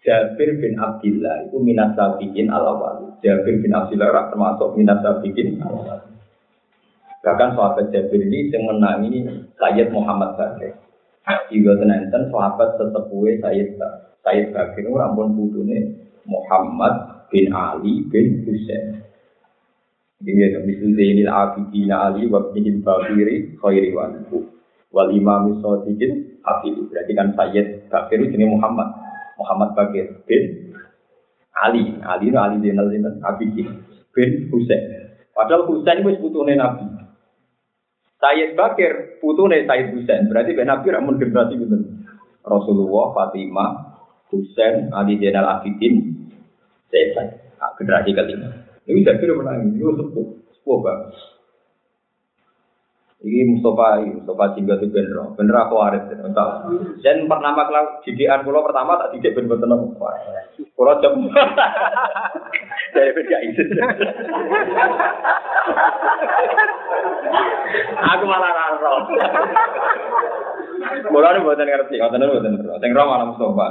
[0.00, 3.20] Jabir bin Abdullah itu minat sabiqin al awal.
[3.20, 6.00] Jabir bin Abdullah termasuk minat awal.
[7.20, 9.28] Bahkan sahabat Jabir ini yang menangi
[9.60, 10.72] Sayyid Muhammad Bakir.
[11.52, 13.76] Juga tenenten sahabat sesepuhe Sayyid
[14.24, 19.04] Sayyid Bakir itu rampun putune Muhammad bin Ali bin Husain.
[20.20, 24.12] Ini ya misal Zainil Abidin Ali wa bin Bakiri khairi wa
[24.92, 26.76] wal Imam Sadiqin Hafid.
[26.92, 28.92] Berarti kan Sayyid Bakir ini Muhammad.
[29.40, 30.76] Muhammad Bakir bin
[31.56, 31.96] Ali.
[32.04, 33.68] Ali itu Ali Zainal Zainal Abidin
[34.12, 34.82] bin Husain.
[35.32, 36.84] Padahal Husain itu putune Nabi.
[38.20, 40.28] Sayyid Bakir putune Sayyid Husain.
[40.28, 41.80] Berarti ben Nabi ramun generasi gitu.
[42.40, 43.72] Rasulullah, Fatimah,
[44.32, 46.28] Husain, Ali Zainal Abidin,
[46.92, 47.16] Zaid.
[47.80, 48.69] Generasi kelima.
[48.88, 51.12] Ini Jabir menangis, ini sepuh, sepuh banget.
[53.20, 56.64] Ini Mustafa, ini Mustafa Jingga itu bener, bener aku waris, entah.
[57.04, 60.08] Dan pertama kalau didikan pulau pertama tak didik ben nopo.
[60.72, 61.20] Pulau jam.
[62.96, 63.60] Dari beda itu.
[68.08, 69.04] Aku malah raro.
[71.12, 72.80] Pulau ini buatan ngerti, buatan buatan ngerti.
[72.88, 73.66] Yang ramah Mustafa.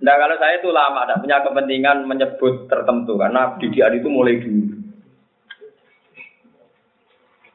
[0.00, 4.80] Nah kalau saya itu lama, tidak punya kepentingan menyebut tertentu karena didikan itu mulai dulu.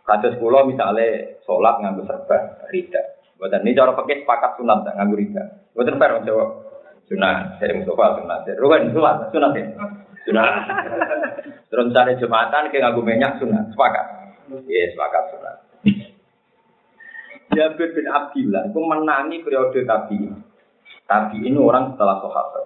[0.06, 3.02] Kasus pulau misalnya sholat nganggu serba rida.
[3.42, 5.44] Buatan ini cara pakai sepakat sunat tak nganggu rida.
[5.74, 6.50] Buatan fair menjawab
[7.10, 7.58] sunat.
[7.58, 8.40] Saya Mustafa sunat.
[8.62, 9.66] Rugen sholat sunat ya.
[10.30, 10.54] Sunat.
[11.74, 13.74] Terus cari jumatan kayak nganggu minyak sunat.
[13.74, 14.06] Sepakat.
[14.70, 15.58] Iya sepakat sunat.
[17.58, 20.38] Jabir bin Abdillah itu menangi periode tabi'in.
[21.06, 22.66] Tapi ini orang setelah sahabat.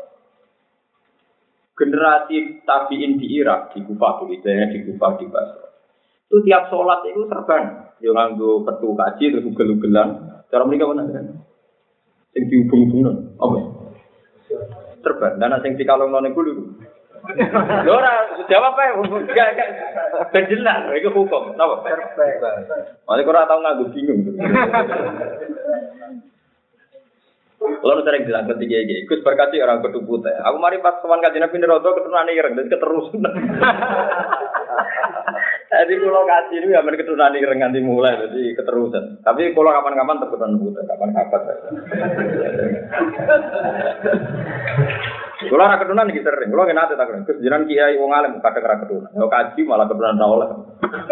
[1.75, 5.67] Generasi tabiin di Irak, di Kufah, di di Kufah, di Basra.
[6.27, 7.95] Itu tiap sholat itu terbang.
[7.99, 10.09] Yang nganggo petu kaji, terus ugel-ugelan.
[10.47, 11.25] Cara mereka mana kan?
[12.31, 13.35] Sing dihubung-hubungno.
[13.41, 13.57] Apa?
[15.03, 15.39] Serban.
[15.39, 16.53] Dan sing dikalungno ning kulo.
[17.83, 18.11] Lho ora
[18.47, 18.95] jawab ae
[19.35, 19.69] gak gak
[20.31, 21.55] ben jelas iku hukum.
[21.59, 21.83] Napa?
[21.83, 22.55] Serban.
[23.03, 24.39] Mane ora tau nganggo bingung.
[27.59, 30.31] Kalau sering bilang ke tiga gini, Gus berkati orang kudu putih.
[30.47, 33.19] Aku mari pas kawan kajian Nabi Nerodo keturunan ireng, jadi keterusan.
[35.69, 39.21] Jadi kalau kasih ini ya keturunan ireng nanti mulai, jadi keterusan.
[39.21, 41.41] Tapi kalau kapan-kapan keturunan putih, kapan-kapan.
[45.39, 48.75] Kalau anak keturunan iki sering, kalau ada tak Gus jiran kiai wong alim kadang ora
[48.83, 49.11] keturunan.
[49.15, 50.49] Kalau kaji malah keturunan ra oleh.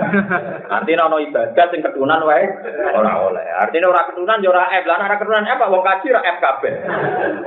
[0.76, 2.44] Artinya ono ibadah sing keturunan wae
[2.92, 3.46] ora oleh.
[3.56, 4.84] Artinya ora keturunan yo ora F.
[4.84, 6.74] Lah ora keturunan apa wong kaji ora F kabeh.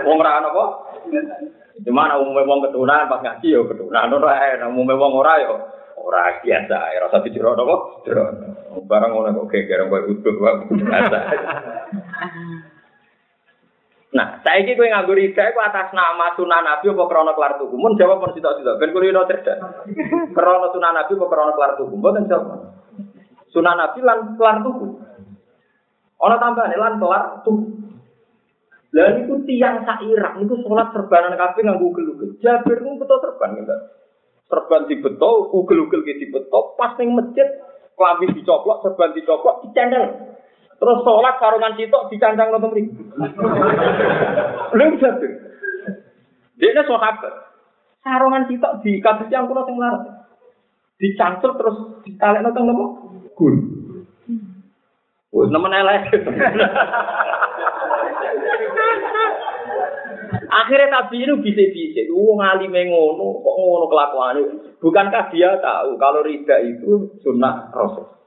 [0.09, 0.65] Wong ora apa?
[1.85, 5.53] Cuma ana umumnya wong keturunan pas ngaji yo keturunan ora ana umumnya wong ora yo
[6.01, 7.77] ora biasa ya rasa dijero apa?
[8.09, 8.25] Jero.
[8.89, 11.19] Barang ngono kok geger koyo utuh wae biasa.
[14.11, 17.79] Nah, saya ini gue nganggur ida itu atas nama sunan nabi apa krono kelar tuku.
[17.79, 18.83] Mun jawab pun sitok sitok.
[18.83, 19.59] Ben kulo cerdas.
[20.35, 21.95] Krono sunan nabi apa krono kelar tuku.
[21.95, 22.75] Mboten jawab.
[23.55, 24.87] Sunan nabi lan kelar tuku.
[26.27, 27.65] Ono tambahane lan kelar tuku.
[28.91, 32.35] Lah niku tiang sak Irak niku salat serbanan kabeh nganggo ugel-ugel.
[32.43, 33.81] Jabir niku beto serban enggak.
[34.51, 37.47] Serban dibeto, ugel-ugel ki dibeto, pas ning masjid
[37.95, 40.30] klambi dicoplok, serban dicoplok, dicendel.
[40.81, 43.05] Terus sholat sarungan sitok dicancang nonton mriki.
[44.73, 45.33] Lha jatuh.
[46.57, 47.35] Dia sahabat.
[48.01, 50.25] Sarungan sitok di kados yang kulo sing larat.
[50.97, 51.77] Dicancel terus
[52.09, 52.85] ditarik nonton nopo?
[53.37, 53.55] Gun.
[55.37, 56.09] Wes nemen elek.
[60.51, 62.09] Akhirnya Nabi itu bisa-bisa.
[62.11, 64.43] Wong alim ngono, kok ngono kelakuannya.
[64.83, 68.20] Bukankah dia tahu kalau rida itu sunnah Rasul?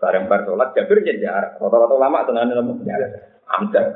[0.00, 1.60] Bareng bar sholat Jabir jadi jarak.
[1.60, 3.44] Rata-rata lama tenan nemu jarak.
[3.44, 3.86] Amdan.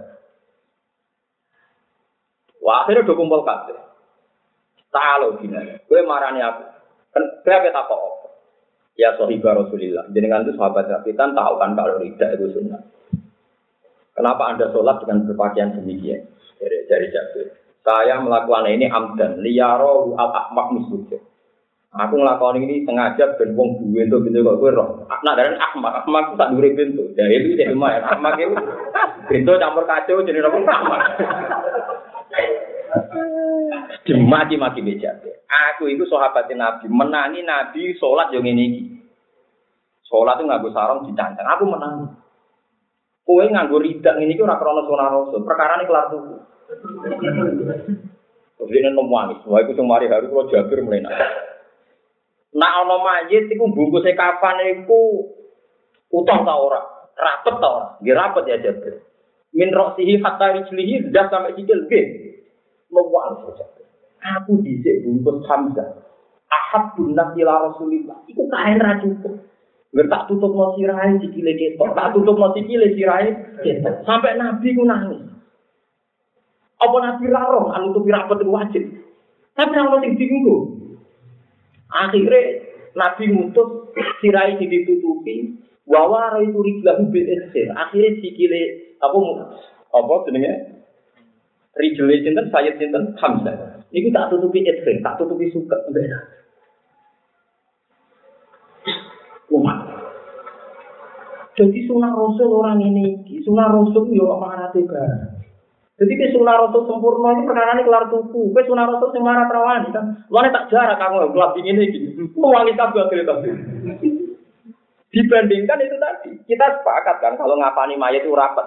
[2.60, 3.76] Wah akhirnya udah kumpul kabeh.
[4.92, 5.80] Talo gini.
[5.88, 6.64] Gue marani aku.
[7.16, 8.00] Kan gue tak kok.
[8.94, 10.06] Ya sohibah Rasulillah.
[10.12, 12.82] Jenengan itu sahabat Rafitan tahu kan kalau tidak itu sunnah.
[14.14, 16.22] Kenapa anda sholat dengan berpakaian demikian?
[16.62, 17.50] Dari, dari Jabir.
[17.82, 19.42] Saya melakukan ini amdan.
[19.42, 21.18] Liyaro al-ahmak misluja.
[21.94, 25.06] Aku ngelakoni ini sengaja ben wong duwe itu bintu kok kowe roh.
[25.22, 27.06] Dari Ahmad, Ahmad tak dure bintu.
[27.14, 28.02] Ya itu jadi lumayan.
[28.02, 28.50] Ahmad itu
[29.30, 31.00] bintu campur kacau jadi apa Ahmad.
[34.02, 35.22] Dimaki-maki beja.
[35.46, 38.98] Aku itu sahabat Nabi, menangi Nabi sholat yang ini.
[40.10, 41.46] Sholat itu nganggo sarung dicancang.
[41.46, 42.10] Aku menangi.
[43.22, 45.46] Kowe nganggo ridak ini ora krana sunah rasul.
[45.46, 46.36] Perkara ini kelar tuku.
[48.58, 49.06] Terus ini nemu
[49.46, 51.06] Wah, itu sing mari haru kalau Jabir mulai
[52.54, 55.26] Nak ana mayit iku bungkuse kapan iku
[56.14, 56.82] utuh ta ora?
[57.18, 57.86] Rapet ta ora?
[57.98, 59.02] Nggih rapet ya Jabir.
[59.54, 62.06] Min roksihi hatta rijlihi dah sampai sikil nggih.
[62.94, 63.66] Lewal saja.
[64.38, 65.98] Aku dhisik bungkus Hamzah.
[66.46, 68.22] Ahad bunak ila Rasulillah.
[68.30, 69.34] Iku kain ra cukup.
[69.90, 71.90] Nggak tak tutup no sirai sikile ketok.
[71.90, 73.34] Tak tutup no sikile sirai
[73.66, 74.06] ketok.
[74.06, 75.26] Sampai Nabi ku nangis.
[76.78, 77.74] Apa Nabi raro?
[77.74, 78.84] Anu tuh rapet wajib.
[79.54, 80.73] Tapi kalau sing bingung
[81.94, 82.42] Akhirnya
[82.98, 85.54] Nabi mutus sirai ditutupi
[85.86, 87.70] wawara itu rijlahu bil ihsir.
[87.70, 88.62] Akhirnya sikile
[88.98, 89.18] apa
[89.94, 90.52] apa jenenge?
[91.78, 93.86] Rijle sinten sayid sinten Hamzah.
[93.94, 96.18] Niku tak tutupi ihsir, tak tutupi suka beda.
[99.54, 99.78] Umat.
[101.54, 105.33] Jadi sunnah Rasul orang ini, sunnah Rasul yo apa barang.
[106.04, 108.52] Jadi ke sunnah rasul sempurna itu perkara ini kelar tuku.
[108.52, 110.04] Ke sunnah rasul yang marah terawani kan.
[110.28, 112.28] Tak jarak kamu gelap dingin ini.
[112.36, 113.56] Mewangi kabel kabel.
[115.14, 118.66] Dibandingkan itu tadi, kita sepakat kan kalau ngapani mayat itu rapat.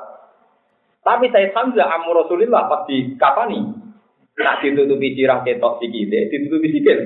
[1.03, 3.59] Tapi saya Hamzah amur Rasulillah pas di kapani.
[4.39, 6.99] Nak ditutupi sirah ketok sikile, ditutupi sikil.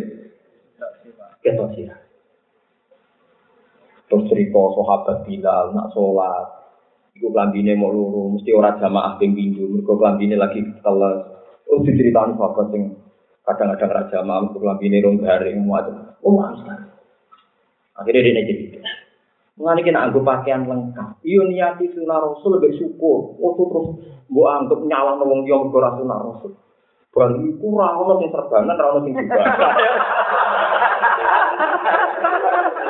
[1.41, 1.99] Ketok sirah.
[4.05, 6.60] Terus cerita sahabat Bilal nak sholat,
[7.21, 11.21] Iku kelambine mau luru, mesti ora jamaah ping pindho, mergo kelambine lagi teles.
[11.69, 12.97] Oh diceritani bapak sing
[13.45, 15.85] kadang-kadang ra jamaah, mergo kelambine rong garing muat.
[16.25, 16.65] Oh maaf
[18.01, 18.81] Akhirnya dia jadi.
[19.53, 21.21] Mengenai kena pakaian lengkap.
[21.21, 23.37] Iyo niati sunnah rasul lebih syukur.
[23.37, 26.57] Oh terus gua anggap nyala wong yang mergo sunnah rasul.
[27.13, 29.13] Bang iku ora ono sing serbanan, ora ono sing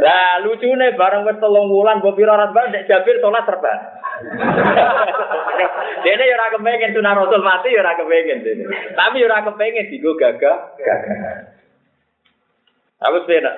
[0.00, 3.72] Lah lucune bareng wis telung wulan mbok pira ora nek Jabir salat serba.
[6.04, 8.64] Dene yo ora kepengin sunah Rasul mati yo ora kepengin dene.
[8.96, 11.36] Tapi yo ora kepengin digo gagah gagah.
[13.04, 13.52] Aku sepeda.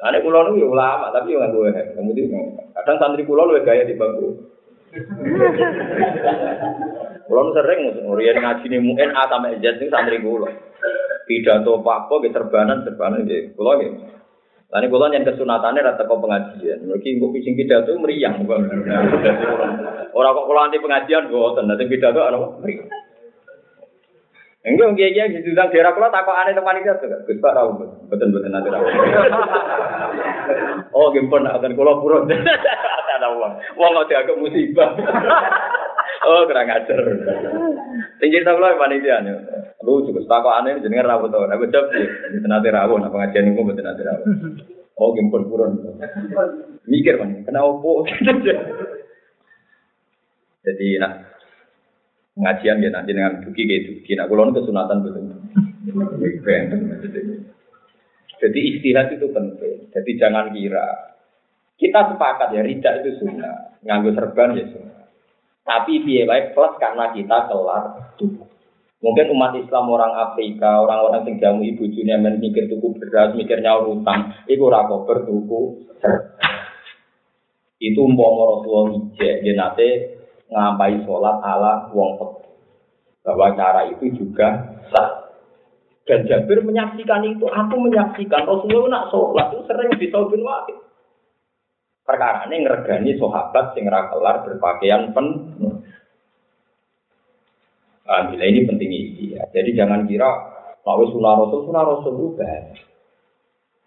[0.00, 3.98] Ane kula nu yo ulama tapi yo nganggo Kemudian kadang santri kula luwih gaya di
[3.98, 4.28] bangku.
[7.30, 10.50] Kulo sering ngaji nih mungkin A sampai Z santri kulo.
[11.30, 13.54] Pidato apa gitu serbanan serbanan gitu.
[13.54, 14.02] Kulo gitu.
[14.70, 16.86] Lalu kulo yang kesunatannya rata kau pengajian.
[16.86, 18.38] Mungkin gue pising pidato meriang.
[20.14, 22.86] Orang kok kulo anti pengajian gue nanti pidato apa meriang.
[24.60, 27.16] Enggak, enggak, enggak, di dalam daerah kalau takut aneh teman itu juga.
[27.24, 27.68] Gus Pak tahu,
[28.12, 28.84] betul betul nanti tahu.
[30.92, 32.28] Oh, gimpun akan kalau purun.
[33.16, 34.90] Ada uang, uang nggak dianggap musibah.
[36.20, 36.98] Oh, kurang ajar.
[38.20, 39.34] Tinggi tahu lah panitia nih.
[39.80, 41.48] Lu juga takut aneh jenengan rawuh tau.
[41.48, 42.04] Aku jawab sih,
[42.44, 44.24] nanti rawuh, apa ngajian itu betul nanti rawuh.
[45.00, 45.80] Oh, gimpun purun.
[46.84, 47.90] Mikir kan, kenapa?
[50.60, 51.24] Jadi, nah,
[52.36, 54.12] pengajian ya nanti dengan duki kayak duki.
[54.12, 55.24] Nah, kalau kesunatan betul.
[58.40, 59.88] Jadi istirahat itu penting.
[59.92, 61.16] Jadi jangan kira
[61.80, 64.99] kita sepakat ya ridak itu sunnah, nganggo serban ya sunnah.
[65.64, 67.84] Tapi biaya baik plus karena kita kelar
[69.00, 73.96] Mungkin umat Islam orang Afrika, orang-orang yang jamu ibu junia mikir tuku beras, mikir nyaur
[73.96, 75.88] utang, itu rako bertuku
[77.80, 79.88] Itu umpama Rasulullah ijek, dia nanti
[80.52, 82.12] ngapai sholat ala wong
[83.24, 85.32] bahwa cara itu juga sah.
[86.04, 90.89] Dan Jabir menyaksikan itu, aku menyaksikan Rasulullah nak sholat itu sering di bin Wahid.
[92.10, 95.78] Perkara ini ngergani sahabat sing kelar berpakaian penuh.
[98.02, 99.46] Alhamdulillah ini penting ini ya.
[99.54, 100.26] Jadi jangan kira
[100.82, 102.82] kalau sunnah Rasul, sunnah Rasul banyak.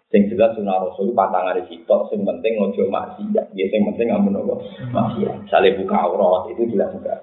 [0.08, 3.52] Sing jelas sunnah Rasul patangan sitok, sing penting ngojo maksiat.
[3.52, 4.56] Ya sing penting amun apa?
[4.88, 5.52] Maksiat.
[5.52, 7.20] Sale buka aurat itu jelas enggak.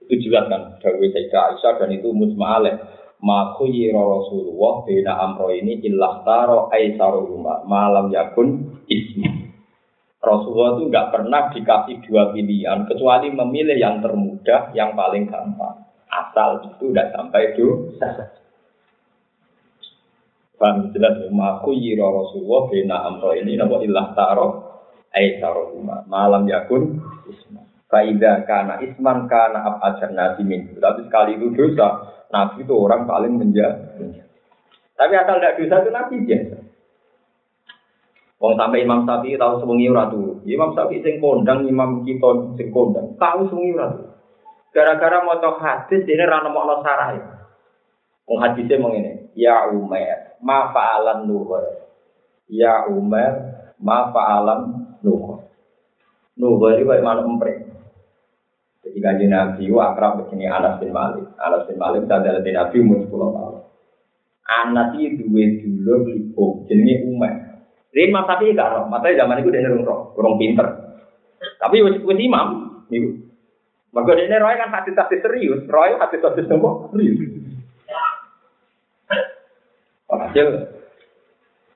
[0.00, 2.80] Itu jelas kan Dawe Sayyidah Aisyah dan itu musma'aleh.
[3.20, 9.47] Ma khuyira Rasulullah bina amro ini illah taro aisaruhuma malam yakun ismi.
[10.28, 15.88] Rasulullah itu enggak pernah dikasih dua pilihan kecuali memilih yang termudah, yang paling gampang.
[16.08, 18.36] Asal itu udah sampai dosa.
[20.58, 24.48] Paham jelas maku yiro Rasulullah bina amro ini nabo ilah taro
[25.14, 26.98] aisarohuma malam yakun
[27.30, 27.62] isma.
[27.86, 30.76] Faida kana isman kana ab ajar nabi min.
[30.76, 32.04] Tapi sekali itu dosa,
[32.34, 34.02] nabi itu orang paling menjaga.
[34.98, 36.67] Tapi asal tidak dosa itu nabi biasa.
[38.38, 40.06] Wong sampai Imam Syafi'i tahu sewengi ora
[40.46, 43.88] Imam Syafi'i sing kondang, Imam kita sing kondang, tahu sewengi ora
[44.68, 47.18] Gara-gara maca hadis ini ra nemokno sarai.
[48.28, 51.64] Wong hadisnya mengene, ya Umar, ma fa'alan nuhur.
[52.46, 53.32] Ya Umar,
[53.80, 54.60] ma fa'alan
[55.00, 55.48] nuhur.
[56.36, 57.64] Nuhur itu mana empre.
[58.84, 61.26] Jadi kanji Nabi itu akrab begini Anas bin Malik.
[61.40, 63.56] Anas bin Malik sadar dari Nabi umur 10 tahun.
[64.48, 67.47] Anas itu dua dulu hukum, jenenge Umar.
[67.98, 70.70] Jadi Imam Sapi gak roh, matanya zaman itu dia roh, kurang pinter.
[71.58, 73.26] Tapi wis wis imam, itu.
[73.90, 77.26] Maka ini roy kan hadis-hadis serius, roy hadis-hadis nopo serius.
[80.06, 80.46] Hasil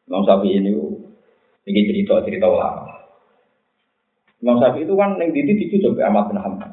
[0.06, 0.70] Imam Syafi'i ini
[1.66, 3.02] ini cerita cerita ulama.
[4.38, 6.70] Imam Syafi'i itu kan yang didi coba Ahmad bin Hanbal.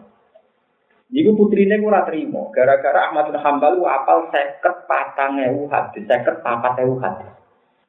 [1.09, 6.45] Ibu putrine ora terima, gara-gara Ahmad bin Hanbal lu apal seket patang ewu hadis, seket
[6.45, 7.38] papat ewu hadis.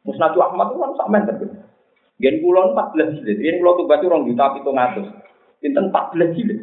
[0.04, 1.46] Musnad Ahmad itu kan sama tapi.
[2.20, 5.08] Gen kulon 14 jilid, gen kulon tuh batu rong juta pitung atus.
[5.60, 6.60] Pinten 14 jilid.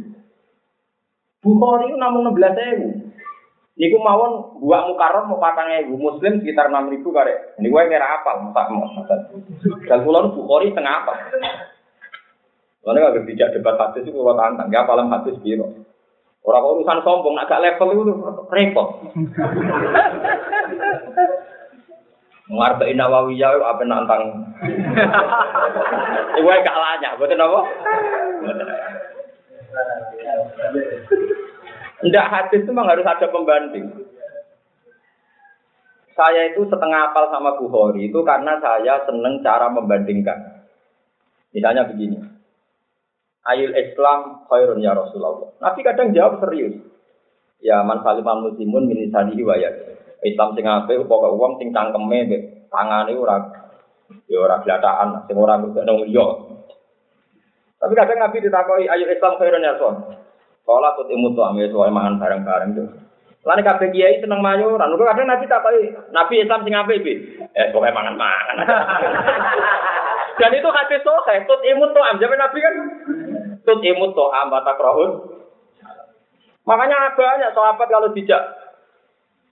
[1.41, 2.89] Bukhari itu namun 16 ewu.
[3.77, 7.53] Niku mawon buat mukarom mau patang ibu muslim sekitar enam ribu kare.
[7.61, 8.41] Ini gue kira apa?
[8.41, 8.89] Masa mau
[9.85, 11.13] Dan pulau bukhori tengah apa?
[12.81, 15.85] Soalnya kalau tidak debat hadis itu kalau tantang, ya paling hadis biro.
[16.41, 18.13] Orang urusan sombong, agak level itu
[18.49, 18.87] repot.
[22.47, 24.23] Mengartai Nawawiyah apa nantang?
[26.39, 27.59] Ibu gak lanya, betul apa?
[31.97, 33.91] Tidak hadis itu memang harus ada pembanding.
[36.15, 40.65] Saya itu setengah apal sama Bukhari itu karena saya seneng cara membandingkan.
[41.53, 42.17] Misalnya begini.
[43.45, 45.51] Ayul Islam khairun ya Rasulullah.
[45.61, 46.79] Nabi kadang jawab serius.
[47.61, 49.57] Ya man salimah muslimun min lisanihi wa
[50.25, 52.25] Islam sing apik pokoke wong sing cangkeme
[52.73, 53.37] tangane ora
[54.25, 56.25] ya ora glataan, sing ora nang yo.
[57.77, 60.17] Tapi kadang Nabi ditakoi ayul Islam khairun ya Rasulullah.
[60.65, 62.89] Sekolah tuh imut tuh ambil soal mangan bareng-bareng tuh.
[63.47, 64.91] Lalu kabeh kiai seneng mayuran.
[64.91, 67.13] Lu kadang nabi tak koi, nabi Islam sing apa iki?
[67.55, 68.55] Eh pokoknya mangan-mangan.
[70.43, 72.19] Dan itu hadis sohe, tut imut tuh am.
[72.19, 72.75] Jadi nabi kan
[73.63, 75.11] tut imut tuh am bata krohun.
[76.67, 78.41] Makanya banyak sahabat kalau tidak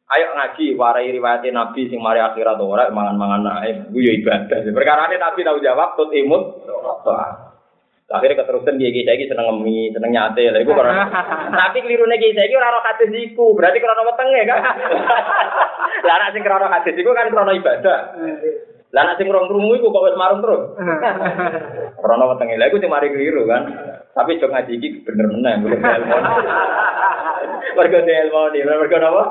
[0.05, 4.61] Ayo ngaji, warai riwayat Nabi sing mari akhirat ora mangan-mangan naik, gue ibadah.
[4.69, 6.61] Perkara ini Nabi tahu jawab, tut imut,
[8.05, 10.61] Akhirnya keterusan dia saya seneng ngemi, seneng nyate lah.
[10.61, 10.77] Iku
[11.57, 14.61] Tapi keliru nih saya ora roh hadis iku, berarti krono wetenge kan.
[16.05, 17.99] Lah nek sing krono hadis iku kan krono ibadah.
[18.95, 20.71] Lah nek sing rong krungu iku kok wis marung terus.
[21.99, 23.67] Krono wetenge lha iku sing mari keliru kan.
[24.15, 26.15] Tapi jok ngaji iki bener meneh mergo ilmu.
[27.75, 29.23] Mergo ilmu nih, mergo napa?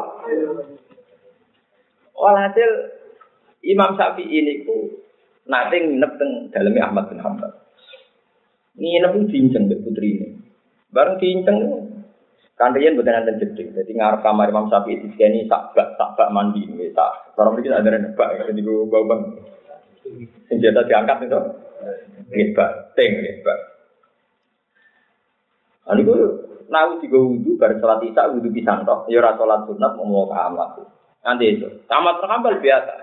[2.12, 2.70] Walhasil
[3.64, 5.00] Imam Syafi'i ini ku
[5.48, 7.52] nanti nginep teng dalamnya Ahmad bin Hanbal.
[8.76, 10.28] Nginep itu cincang mbek putri ini.
[10.92, 11.58] Bareng cincang
[12.54, 16.30] Kandian bukan nanti jeding, jadi ngarep kamar Imam Syafi'i di sini tak bak tak bak
[16.30, 16.62] mandi
[16.94, 17.34] tak.
[17.34, 19.02] Orang mungkin ada nebak, jadi gue
[20.48, 21.40] senjata diangkat itu,
[22.32, 23.58] nebak, teng nebak.
[25.84, 26.18] Lalu gue
[26.72, 30.80] nahu tiga wudhu, baru sholat isya wudhu pisang toh, ya sholat sunat mau kamar.
[31.24, 32.94] Nanti itu, kamar terkambal biasa.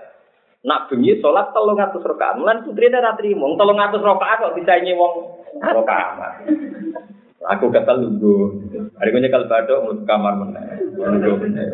[0.62, 5.14] Nak bengi telung atus rakaat, mulan putri ada terima, telung atus rakaat kok bisa nyewong
[5.58, 6.46] rakaat.
[7.42, 8.62] Aku kata lugu.
[8.94, 10.78] Hari ini kalau badok mau kamar mana?
[10.94, 11.66] Lugu mana?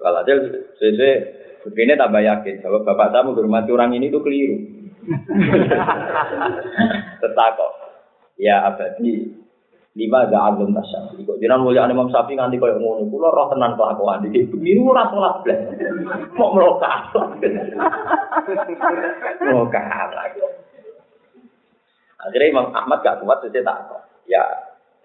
[0.00, 0.32] Kalau aja
[1.66, 2.62] begini tambah yakin.
[2.62, 4.56] Kalau bapak saya menghormati orang ini itu keliru.
[7.22, 7.72] Tetakok.
[8.38, 9.34] Ya abadi
[9.98, 11.10] lima gak alun tasya.
[11.18, 13.10] Kok jangan mulia Imam Syafi'i nganti koyo ngono.
[13.10, 14.46] Kulo roh tenan kelakuan iki.
[14.46, 15.60] Keliru ora salat blas.
[16.38, 17.10] Kok melokat.
[19.42, 20.40] Melokat lagi.
[22.18, 24.02] Akhirnya Imam Ahmad gak kuat, jadi takut.
[24.26, 24.42] Ya,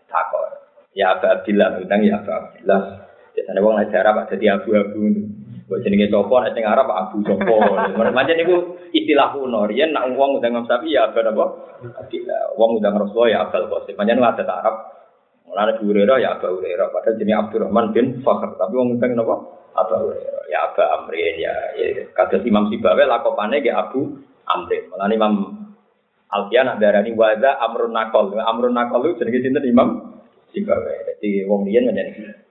[0.10, 0.50] takut.
[0.98, 2.82] Ya, Abu Abdillah, bilang ya Abu Abdillah.
[3.34, 5.02] Biasanya orang ngajar Arab jadi abu-abu.
[5.74, 7.58] Buat jenenge copo, nek sing Arab Abu Copo.
[7.98, 9.66] Macam niku istilah kuno.
[9.66, 11.46] Riyen nak wong udah Imam Syafi'i ya Abu apa?
[12.62, 13.98] Wong udah Rasulullah ya Abdul Qasim.
[13.98, 14.76] Niku ada Arab.
[15.50, 16.94] Mulane Abu Hurairah ya Abu Hurairah.
[16.94, 18.54] Padahal jenenge Abdurrahman bin Fakhr.
[18.54, 19.36] Tapi wong udah napa?
[19.74, 20.44] Abu Hurairah.
[20.54, 21.56] Ya Abu Amrin ya.
[21.74, 22.06] ya.
[22.14, 24.14] Kados Imam Sibawe lakopane ge Abu
[24.46, 24.94] Amrin.
[24.94, 25.34] Mulane Imam
[26.30, 28.30] Alfian ada darani waza amrun nakol.
[28.38, 30.22] Amrun nakol itu jenenge sinten Imam
[30.54, 31.18] Sibawe.
[31.18, 32.43] Jadi wong liyan menjadi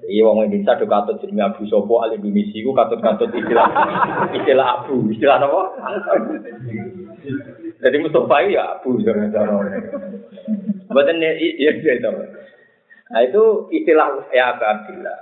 [0.00, 3.68] Jadi wong Indonesia do katut jenenge Abu Sopo al Indonesia ku katut-katut istilah
[4.32, 5.62] istilah Abu, istilah apa?
[7.80, 9.28] Jadi Mustafa ya Abu cara.
[10.90, 12.10] Mboten iya iya itu.
[13.10, 15.20] Nah itu istilah ya Abu Abdillah.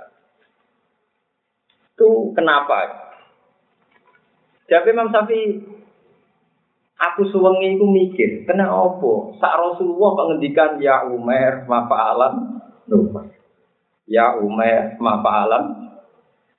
[1.93, 2.79] Itu kenapa?
[4.71, 5.79] Jadi Imam Syafi'i
[6.99, 9.31] Aku suwengi iku mikir, kena opo?
[9.39, 12.59] Sak Rasulullah kok ngendikan ya Umar mafa'alan
[12.91, 13.23] lupa.
[14.09, 15.63] Ya Umar mafa'alan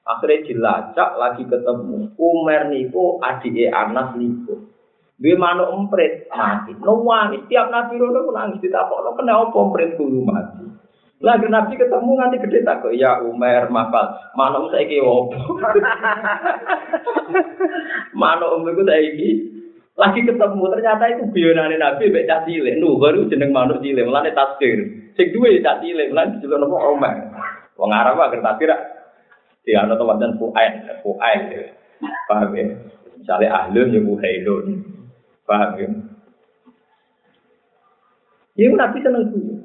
[0.06, 4.70] akhirnya dilacak lagi ketemu Umar niku adike Anas niku.
[5.20, 6.72] Dia manuk emprit mati.
[6.80, 10.64] No wani tiap nabi rono pun nangis ditapokno kena opo emprit kudu mati.
[11.20, 14.14] Lagi nabi ketemu nganti gede tak ya Umar mafal.
[14.38, 15.36] Manuk saiki opo?
[18.22, 19.50] manuk umur ku saiki
[20.00, 22.80] lagi ketemu ternyata itu guyonane Nabi mbek cilik.
[22.80, 24.80] Nuh baru jeneng manuk cilik, mulane tasbir.
[25.12, 27.16] Sing duwe cilik, mulane dijuluk napa Umar.
[27.80, 28.68] Wong Arab agar tasbir
[29.64, 31.40] di ana teman fuain, fuain.
[32.28, 32.76] Paham ya?
[33.16, 34.66] Misalnya ahlun ya buhailun.
[35.48, 35.88] Paham ya?
[38.60, 39.60] Iya Nabi seneng guyon.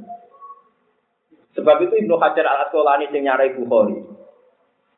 [1.56, 4.00] Sebab itu Ibnu Hajar al Asqalani sing nyarai Bukhari.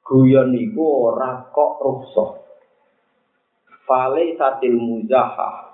[0.06, 2.32] Guyon niku ora kok rusak.
[3.86, 5.68] Fale satil muzaha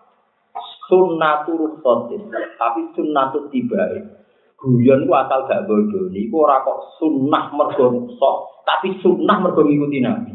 [0.87, 2.29] sunnatu rusotin
[2.59, 4.22] tapi sunnatu tibae
[4.63, 9.99] guyon ku asal gak bodoh niku ora kok sunnah mergo sok tapi sunnah mergo ngikuti
[9.99, 10.31] nabi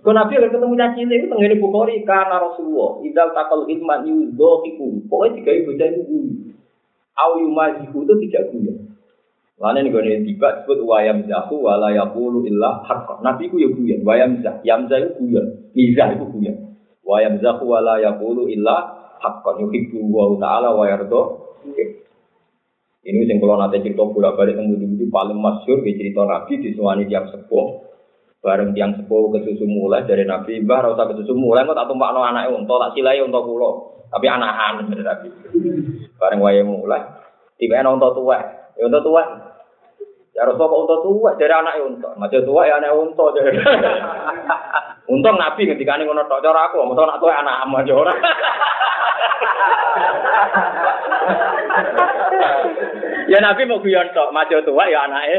[0.00, 3.04] Kau nabi akan ketemu caci ini, tengene bukhori karena Rasulullah.
[3.04, 5.04] Idal takal ilman yudhokiku.
[5.12, 6.16] Pokoknya tiga ibu saya itu
[7.20, 8.96] Au yumajiku itu tidak guyon.
[9.60, 12.80] Lain nih gue tiba disebut wayam zahu wala yakulu illa.
[13.20, 14.00] Nabi ku ya guyon.
[14.00, 15.68] Wayam zah, yamza itu guyon.
[15.76, 16.80] Mizah itu guyon.
[17.04, 19.44] Wayam zahu wala yakulu illa hak.
[19.44, 21.44] Yuhibbu wa taala wa yardo.
[23.00, 26.76] Ini sing kalau nanti cerita bolak balik temu di paling masyur di cerita Nabi di
[26.76, 27.88] suami tiang sepuh.
[28.44, 30.60] Bareng tiang sepuh ke susu mulai dari Nabi.
[30.68, 34.04] Bah, rasa ke susu mulai kok tak tumpak no anak untuk tak silai untuk pulau.
[34.12, 35.28] Tapi anakan dari Nabi.
[36.20, 37.00] Bareng wayam mulai.
[37.56, 38.36] Tiba-tiba untuk tua.
[38.76, 39.24] Ya untuk tua.
[40.36, 42.12] Ya Rasul kok unta tua dari anak unta.
[42.20, 43.26] Macam tua ya anak unta.
[45.10, 48.14] Untung Nabi ini ngono tok cara aku, mesti anak tua anak ama ora.
[53.30, 55.38] ya Nabi mau guyon tok, maju tua ya anake.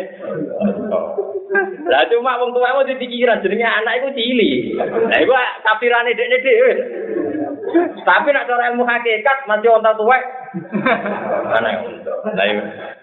[1.91, 4.71] Lah cuma wong tua mau dipikiran jenenge anak iku cili.
[4.79, 5.33] Lah iku
[5.67, 6.71] tafsirane dekne dhewe.
[8.01, 10.15] Tapi nak cara ilmu hakikat masih onta tua.
[11.51, 12.13] Anak unta.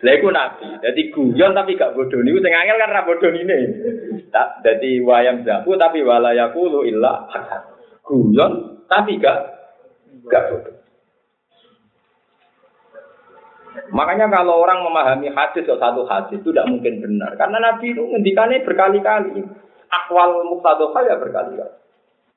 [0.00, 0.66] Lah iku nabi.
[0.80, 3.58] Dadi guyon tapi gak bodoh niku sing angel kan ra bodoh ini.
[4.32, 7.28] Tak dadi wayam zaku tapi wala yaqulu illa
[8.08, 9.38] Guyon tapi gak
[10.32, 10.74] Gak bodoh.
[13.88, 17.34] Makanya kalau orang memahami hadis atau satu hadis itu tidak mungkin benar.
[17.40, 19.42] Karena Nabi itu ngendikannya berkali-kali.
[19.88, 21.76] Akwal muktadoha ya berkali-kali.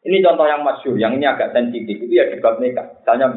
[0.02, 2.02] Ini contoh yang masyur, yang ini agak sensitif.
[2.02, 2.98] Itu ya di bab nikah.
[3.04, 3.28] Misalnya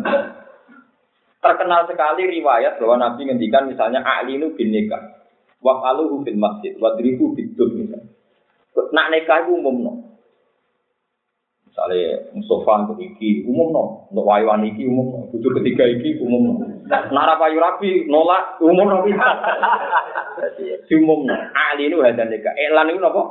[1.45, 5.20] terkenal sekali riwayat bahwa Nabi ngendikan misalnya A'linu bin nikah.
[5.61, 6.72] Wa'aluhu fil masjid.
[6.80, 8.09] Wadrihu bidud misalnya.
[8.74, 9.92] Nak nikah itu umum no.
[11.74, 14.06] Misalnya Mustafa untuk iki umum no.
[14.14, 15.18] Untuk wayuan iki umum no.
[15.34, 16.52] Butuh ketiga iki umum no.
[16.86, 19.02] Nara payu rapi nolak umum no.
[20.94, 21.34] Umum no.
[21.34, 22.54] A'linu hadan nikah.
[22.54, 23.22] Elan itu apa?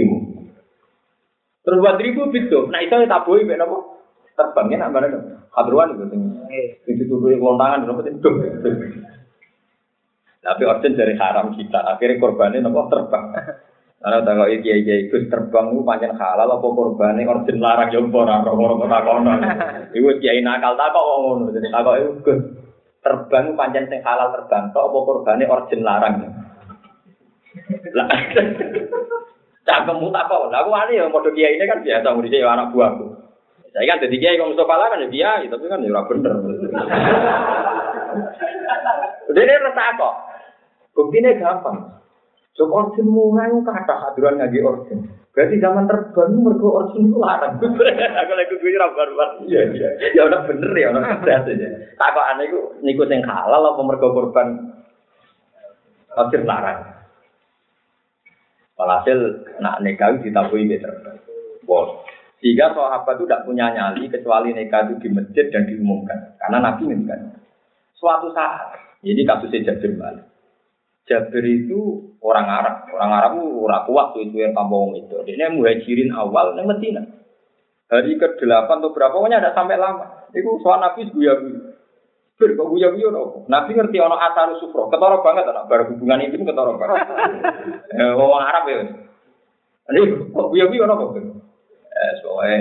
[0.00, 0.48] Umum.
[1.62, 4.02] Terus buat ribu itu, nah itu tabui be nopo
[4.34, 5.24] terbangnya nak mana dong?
[5.54, 6.22] Hadruan itu sing
[6.82, 8.30] sing dituturi lontangan nopo itu.
[10.42, 13.30] Tapi origin dari haram kita, akhirnya korbannya nopo terbang.
[14.02, 18.58] Karena tanggal iki iki itu terbang itu panjang halal apa korbannya origin larang jompor atau
[18.58, 19.34] orang kota kono.
[19.94, 22.32] Ibu kiai nakal tak kok ngono, jadi tak kok itu
[22.98, 26.14] terbang panjang sing halal terbang, kok apa korbannya origin larang.
[27.94, 28.08] Lah
[29.70, 30.50] Cangkemmu tak kok.
[30.50, 33.06] Lah aku ani ya modho kiai ini kan biasa murid ya anak buahku.
[33.70, 36.34] Saya kan jadi kiai kalau Mustafa kan ya kiai, tapi kan ya ora bener.
[39.38, 40.14] Dene rasa kok.
[40.98, 42.01] Buktine gampang.
[42.52, 45.08] Sok orsin mulai kata haduran ngaji orsin.
[45.32, 47.56] Berarti zaman terbang mergo orsin itu larang.
[48.20, 49.28] Aku lagi gue ora barbar.
[49.48, 49.90] Iya iya.
[50.12, 51.68] Ya udah bener ya udah sehat aja.
[51.96, 54.76] Tak kok aneh ku niku sing halal apa mergo korban
[56.12, 56.92] orsin larang.
[58.76, 60.88] Walhasil nak nikah ditabui gitu.
[61.64, 62.04] Wow.
[62.44, 66.36] Sehingga sahabat itu tidak punya nyali kecuali nikah itu di masjid dan diumumkan.
[66.36, 67.38] Karena Nabi kan.
[67.96, 68.74] Suatu saat,
[69.06, 70.26] ini kasusnya Jabir Malik.
[71.10, 72.76] Jabir itu orang Arab.
[72.94, 75.16] Orang Arab itu orang kuat tuh itu yang tambah itu.
[75.26, 77.02] Dia muhajirin awal di Medina.
[77.92, 80.30] Hari ke-8 atau berapa, pokoknya ada sampai lama.
[80.32, 81.36] Itu soal Nabi guya
[82.40, 83.46] Bir kok guya guya nopo.
[83.46, 84.88] Nabi ngerti ono asal sufro.
[84.88, 87.00] Ketara banget anak bar hubungan itu ketara banget.
[87.92, 88.82] Eh wong Arab ya.
[89.92, 91.14] Ini kok guya guya nopo.
[91.22, 92.58] Eh soalnya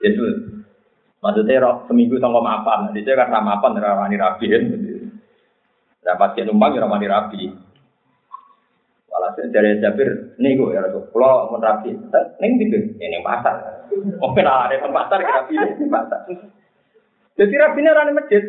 [0.00, 0.24] itu
[1.20, 2.94] maksudnya roh seminggu sama maafan.
[2.94, 4.46] Di kan sama maafan rawani rapi
[6.04, 7.42] Dapat dia numpang ya rawani rapi.
[9.08, 11.94] Walhasil dari Jabir, nih gue ya Rasul, kalau mau rapi,
[12.42, 13.86] neng gitu, ini pasar.
[13.94, 16.20] Mungkin ada di pasar, rapi di pasar.
[17.38, 18.42] Jadi rapinya rani masjid,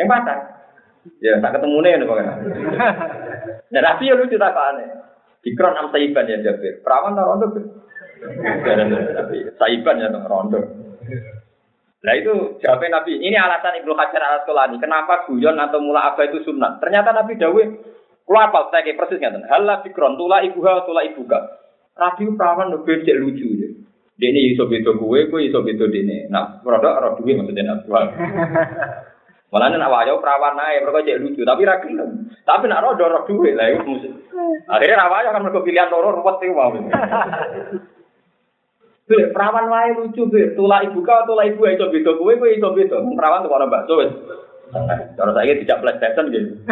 [0.00, 0.62] yang pasar.
[1.18, 2.34] Ya, tak ketemu nih pokoknya.
[3.74, 4.86] Dan Nabi ya lucu tak aneh.
[5.42, 6.78] Dikron am saiban ya Jabir.
[6.86, 7.46] Perawan tak rondo.
[7.50, 10.60] Tapi saiban ya rondo.
[12.02, 13.22] Nah itu jawabnya Nabi.
[13.22, 14.76] Ini alasan Ibnu Hajar al Asqalani.
[14.82, 16.82] Kenapa guyon atau mula apa itu sunnah?
[16.82, 17.68] Ternyata Nabi Dawud
[18.22, 21.38] Kulo apa saya kayak persis nggak Halah fikron tula ibuha tula ibuka.
[21.92, 23.68] Rabi perawan lebih cek lucu ya.
[24.16, 26.30] Dene iso beda gue, gue iso beda dene.
[26.30, 27.84] Nah, produk ora duwe maksudnya nak
[29.52, 32.24] Malah nak wayo perawan naik, mereka jadi lucu, tapi ra gelem.
[32.40, 34.12] Tapi nak roh duwe lah itu musik.
[34.64, 36.72] Akhirnya ra wayo kan mereka pilihan loro ruwet sih mau.
[39.12, 42.64] Bir, perawan wae lucu bir, tula ibu kau, tula ibu itu beda kowe, kowe itu
[42.64, 42.96] beda.
[42.96, 44.12] Perawan tuh orang bakso wis.
[45.20, 46.64] Cara saya tidak PlayStation gitu.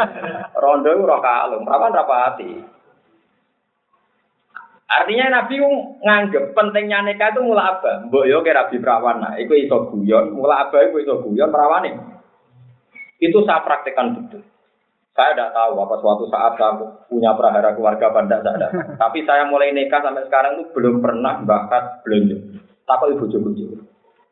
[0.60, 2.52] Rondo roh kalung, perawan rapati.
[4.86, 5.58] Artinya Nabi
[6.04, 8.06] nganggep pentingnya nikah itu mula apa?
[8.06, 11.88] Mbok yo kira rabi perawan, nah, iku iso guyon, mula apa iku iso guyon perawan
[11.88, 11.94] nih.
[13.18, 14.44] Itu saya praktekkan betul.
[15.16, 16.76] Saya tidak tahu apa suatu saat saya
[17.08, 18.68] punya prahara keluarga apa tidak saya
[19.00, 22.36] Tapi saya mulai nikah sampai sekarang itu belum pernah bakat belanja.
[22.84, 23.80] Takut ibu jogo jogo.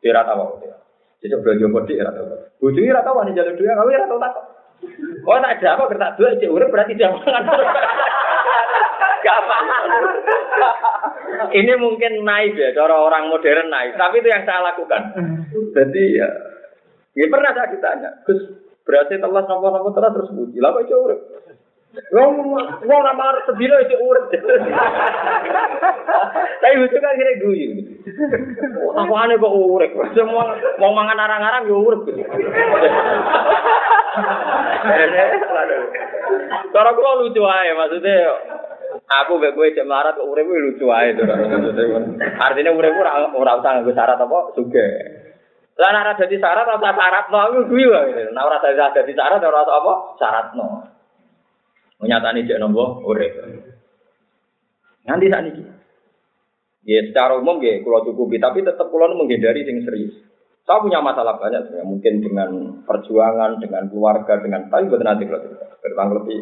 [0.05, 0.77] Dia tahu dia.
[1.25, 2.25] Jadi belanja bodi dia tahu.
[2.61, 4.33] Bujuk dia tahu nih jalur dua, kamu dia tahu tak.
[5.25, 7.43] Oh tak ada apa kertas dua cek urip berarti dia mangan.
[9.25, 9.41] Gak
[11.49, 13.97] Ini mungkin naik ya, cara orang modern naik.
[13.97, 15.01] Tapi itu yang saya lakukan.
[15.73, 16.29] Jadi ya,
[17.17, 18.37] ya pernah saya ditanya, Gus,
[18.85, 20.61] Berarti telah nopo-nopo telah terus puji.
[20.61, 21.19] Lah kok urip?
[22.11, 22.31] Wong
[22.85, 24.29] wong nama sedina itu urip.
[26.61, 27.69] Tapi lucu kan kira guyu.
[28.93, 29.91] Aku aneh kok urip.
[30.13, 32.03] Semua mau mangan arang-arang yo urip.
[36.75, 38.15] Cara kula lucu aja maksudnya
[39.05, 41.23] aku mbek kowe cek melarat urip lucu ae to.
[42.37, 45.14] Artinya urip ora ora usah nggo syarat apa sugih.
[45.75, 48.31] Lah nek dadi syarat ora syarat no kuwi wae.
[48.31, 50.87] Nek ora dadi syarat ora apa syarat no.
[51.99, 53.35] Menyatani cek nombo urip.
[55.03, 55.63] Nanti saat ini.
[56.85, 60.21] Ya secara umum ya kalau cukupi, tapi tetap kalau menghindari yang serius.
[60.65, 62.49] Saya punya masalah banyak sebenarnya, mungkin dengan
[62.85, 65.45] perjuangan, dengan keluarga, dengan tapi buat nanti kalau
[65.81, 66.39] tentang lebih.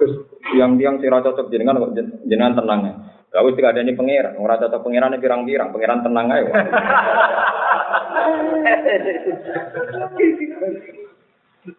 [0.00, 0.12] Terus
[0.56, 1.80] yang yang sih cocok jenengan
[2.24, 2.94] jenengan tenang ya.
[3.34, 6.52] Gak usah ada ini pangeran, orang cocok pangeran pirang-pirang, pangeran tenang aja.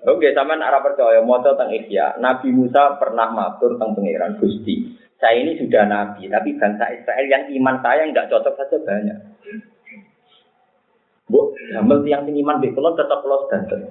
[0.06, 2.18] Oke, sama arah percaya moto tentang Ihya.
[2.18, 4.98] Nabi Musa pernah matur tentang pangeran Gusti.
[5.16, 9.18] Saya ini sudah nabi, tapi bangsa Israel yang iman saya nggak cocok saja banyak.
[11.26, 13.90] Bu, hamil sing iman di pulau tetap pulau danten.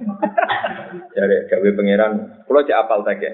[1.11, 2.13] Dari gawe pangeran,
[2.47, 3.25] pulau cek apal tak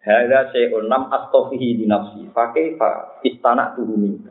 [0.00, 1.84] Hada syai'un nam astofihi di.
[2.32, 4.29] Pakai pak istana turuni.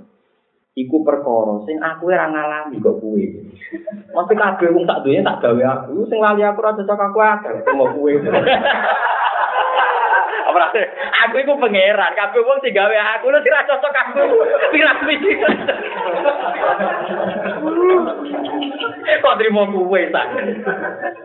[0.79, 3.27] Iku perkara sing aku ora ngalami kok kuwe.
[4.15, 6.07] Mesti kabeh wong sak dunya tak gawe aku.
[6.07, 8.15] Sing lali aku ora cocok aku akeh mau kuwe.
[10.49, 10.71] Apa
[11.27, 14.23] aku iku pangeran, kabeh wong sing gawe aku lu ora cocok aku.
[14.71, 15.31] Pira misi.
[19.19, 20.27] Kok terima kuwe tak.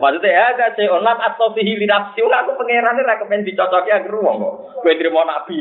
[0.02, 4.18] Maksudnya ya ada sih onat atau fihi li nafsi aku pangeran ora kepen dicocoki aku
[4.18, 4.54] wong kok.
[4.82, 5.58] Kowe terima nabi.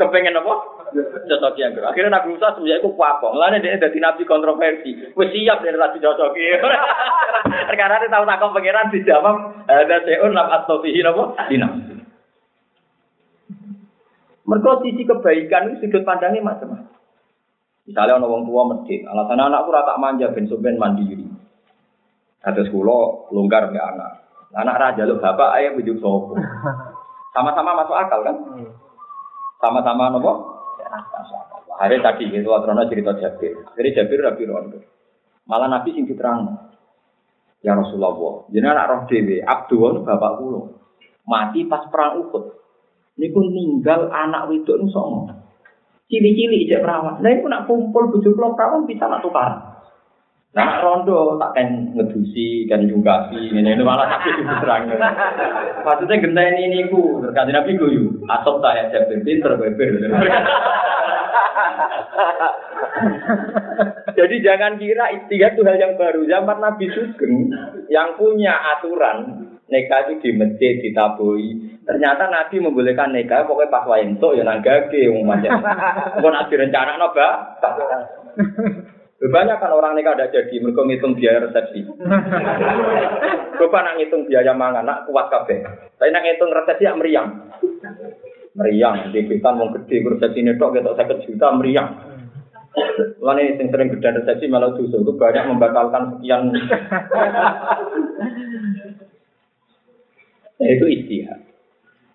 [0.00, 0.83] Kepengen apa?
[0.94, 3.26] Cocoki yang Akhirnya Nabi Musa sebenarnya aku apa?
[3.34, 4.94] Mulane dia dadi nabi kontroversi.
[5.18, 6.44] Wis siap dia tadi cocoki.
[7.74, 9.36] Karena dia tahu takut pangeran dijawab
[9.66, 11.50] ada seun lam atau fihi apa?
[11.50, 11.94] Di nafsi.
[14.44, 16.92] Mereka sisi kebaikan itu sudut pandangnya macam-macam.
[17.84, 21.24] Misalnya orang tua medit, alasan anakku rata manja ben ben mandiri.
[22.44, 24.24] Ada sekolah longgar ke anak.
[24.54, 26.36] Anak raja lo bapak ayah bujuk sopo.
[27.34, 28.36] Sama-sama masuk akal kan?
[29.58, 30.53] Sama-sama nopo?
[31.74, 33.66] Hari tadi itu Atrono cerita Jabir.
[33.74, 34.78] Jadi Jabir Rabi Rondo.
[35.50, 36.70] Malah Nabi sing diterang.
[37.64, 38.46] Ya Rasulullah.
[38.52, 39.42] Jadi anak roh dewi.
[39.42, 40.60] Abdul bapak kulo.
[41.24, 42.44] Mati pas perang Uhud.
[43.16, 44.88] Ini pun ninggal anak wedok nu.
[46.04, 47.24] Cili-cili ijek perawan.
[47.24, 49.73] Nah itu nak kumpul bujuk lo perawan bisa nak tukar.
[50.54, 54.86] Nah, rondo tak kan ngedusi, kan jungkasi, ini, ini malah tapi itu terang.
[55.82, 59.98] Maksudnya genta ini ini ku, terkait nabi guyu, asop tak ya jadi pinter beber.
[64.14, 66.22] Jadi jangan kira istighfar itu hal yang baru.
[66.30, 67.50] Zaman Nabi Sugeng
[67.90, 71.82] yang punya aturan nikah itu di masjid ditabui.
[71.82, 75.58] Ternyata Nabi membolehkan nikah pokoknya pas wayang itu ya nanggake wong macam.
[76.22, 77.34] Kok nak direncana no, Mbak?
[79.24, 81.80] Banyak kan orang nikah ada jadi, mereka ngitung biaya resepsi.
[83.58, 85.64] Coba nak ngitung biaya mangan, nak kuat kabeh.
[85.96, 87.28] Tapi nak ngitung resepsi ya meriang.
[88.52, 91.88] Meriang, di kita mau gede, resepsi ini tok, kita sakit juta meriang.
[93.24, 96.52] Lan ini yang sering gede resepsi malah justru itu banyak membatalkan sekian.
[100.60, 101.43] nah, itu istihad.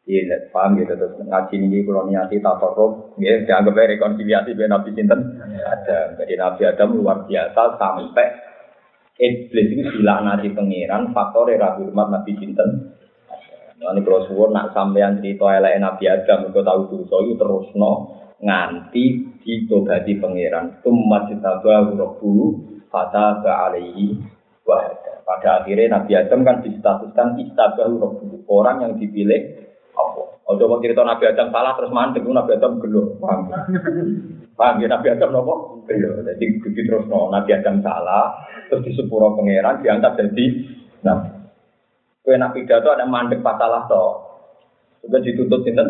[0.09, 5.37] Iya, paham gitu terus ngaji ini kalau niati tatorok, ya dianggap rekonsiliasi dengan Nabi Sinten
[5.61, 6.17] ada.
[6.17, 8.25] Jadi Nabi Adam luar biasa sampai
[9.21, 12.69] iblis itu dilaknati pangeran faktor rabi hormat Nabi Sinten.
[13.77, 17.93] Ini kalau suwon nak sampean cerita elek Nabi Adam, kau tahu dosa itu terus no
[18.41, 19.05] nganti
[19.45, 20.81] ditobati pangeran.
[20.81, 22.33] Tumma jitabah rabbu
[22.89, 24.17] fata alaihi
[24.65, 25.21] wahada.
[25.21, 29.68] Pada akhirnya Nabi Adam kan distatuskan istabah rabbu, orang yang dipilih
[30.49, 33.21] Ojo mau cerita Nabi Adam salah terus mandek, Nabi Adam gelo.
[33.21, 33.53] Paham?
[34.57, 35.85] Paham ya Nabi Adam nopo?
[35.85, 36.25] Gelo.
[36.25, 38.33] Jadi begitu terus no Nabi Adam salah,
[38.65, 40.45] terus di sepuro pangeran diangkat jadi
[41.05, 41.29] Nabi.
[42.25, 44.25] Kue Nabi Adam ada mandek pasalah toh.
[45.05, 45.87] Sudah dituntut sinten?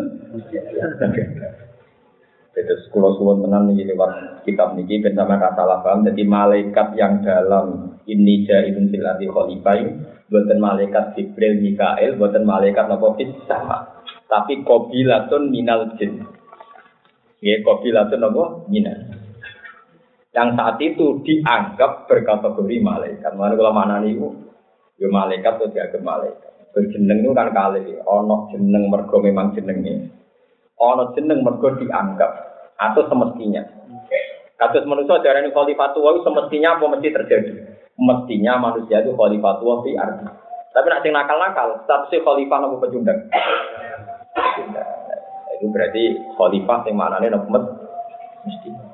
[2.50, 6.04] Itu sekolah suwon tenan nih lewat kitab niki ben sama kata paham.
[6.04, 9.78] Jadi malaikat yang dalam ini jaitun silati khalifah
[10.30, 13.99] buatan malaikat Jibril Mikael, buatan malaikat nopo sama
[14.30, 16.22] tapi kobilatun minal jin.
[17.42, 18.42] Ya, kobilatun apa?
[18.70, 18.98] Minal.
[20.30, 23.34] Yang saat itu dianggap berkategori malaikat.
[23.34, 24.14] Mana kalau mana nih,
[25.02, 26.50] ya malaikat atau dianggap malaikat.
[26.70, 30.06] Berjeneng itu kan kali, ono jeneng mergo memang jenengnya.
[30.78, 32.30] Ono jeneng mergo dianggap
[32.78, 33.66] atau semestinya.
[34.54, 37.50] Kasus manusia darah ini khalifatul semestinya apa mesti terjadi?
[37.98, 40.28] Mestinya manusia itu khalifatul di arti.
[40.70, 43.18] Tapi nak sing nakal-nakal, statusnya khalifah nopo pecundang.
[45.58, 46.02] Itu berarti
[46.36, 47.48] khalifah yang maknanya nopo
[48.48, 48.89] mesti.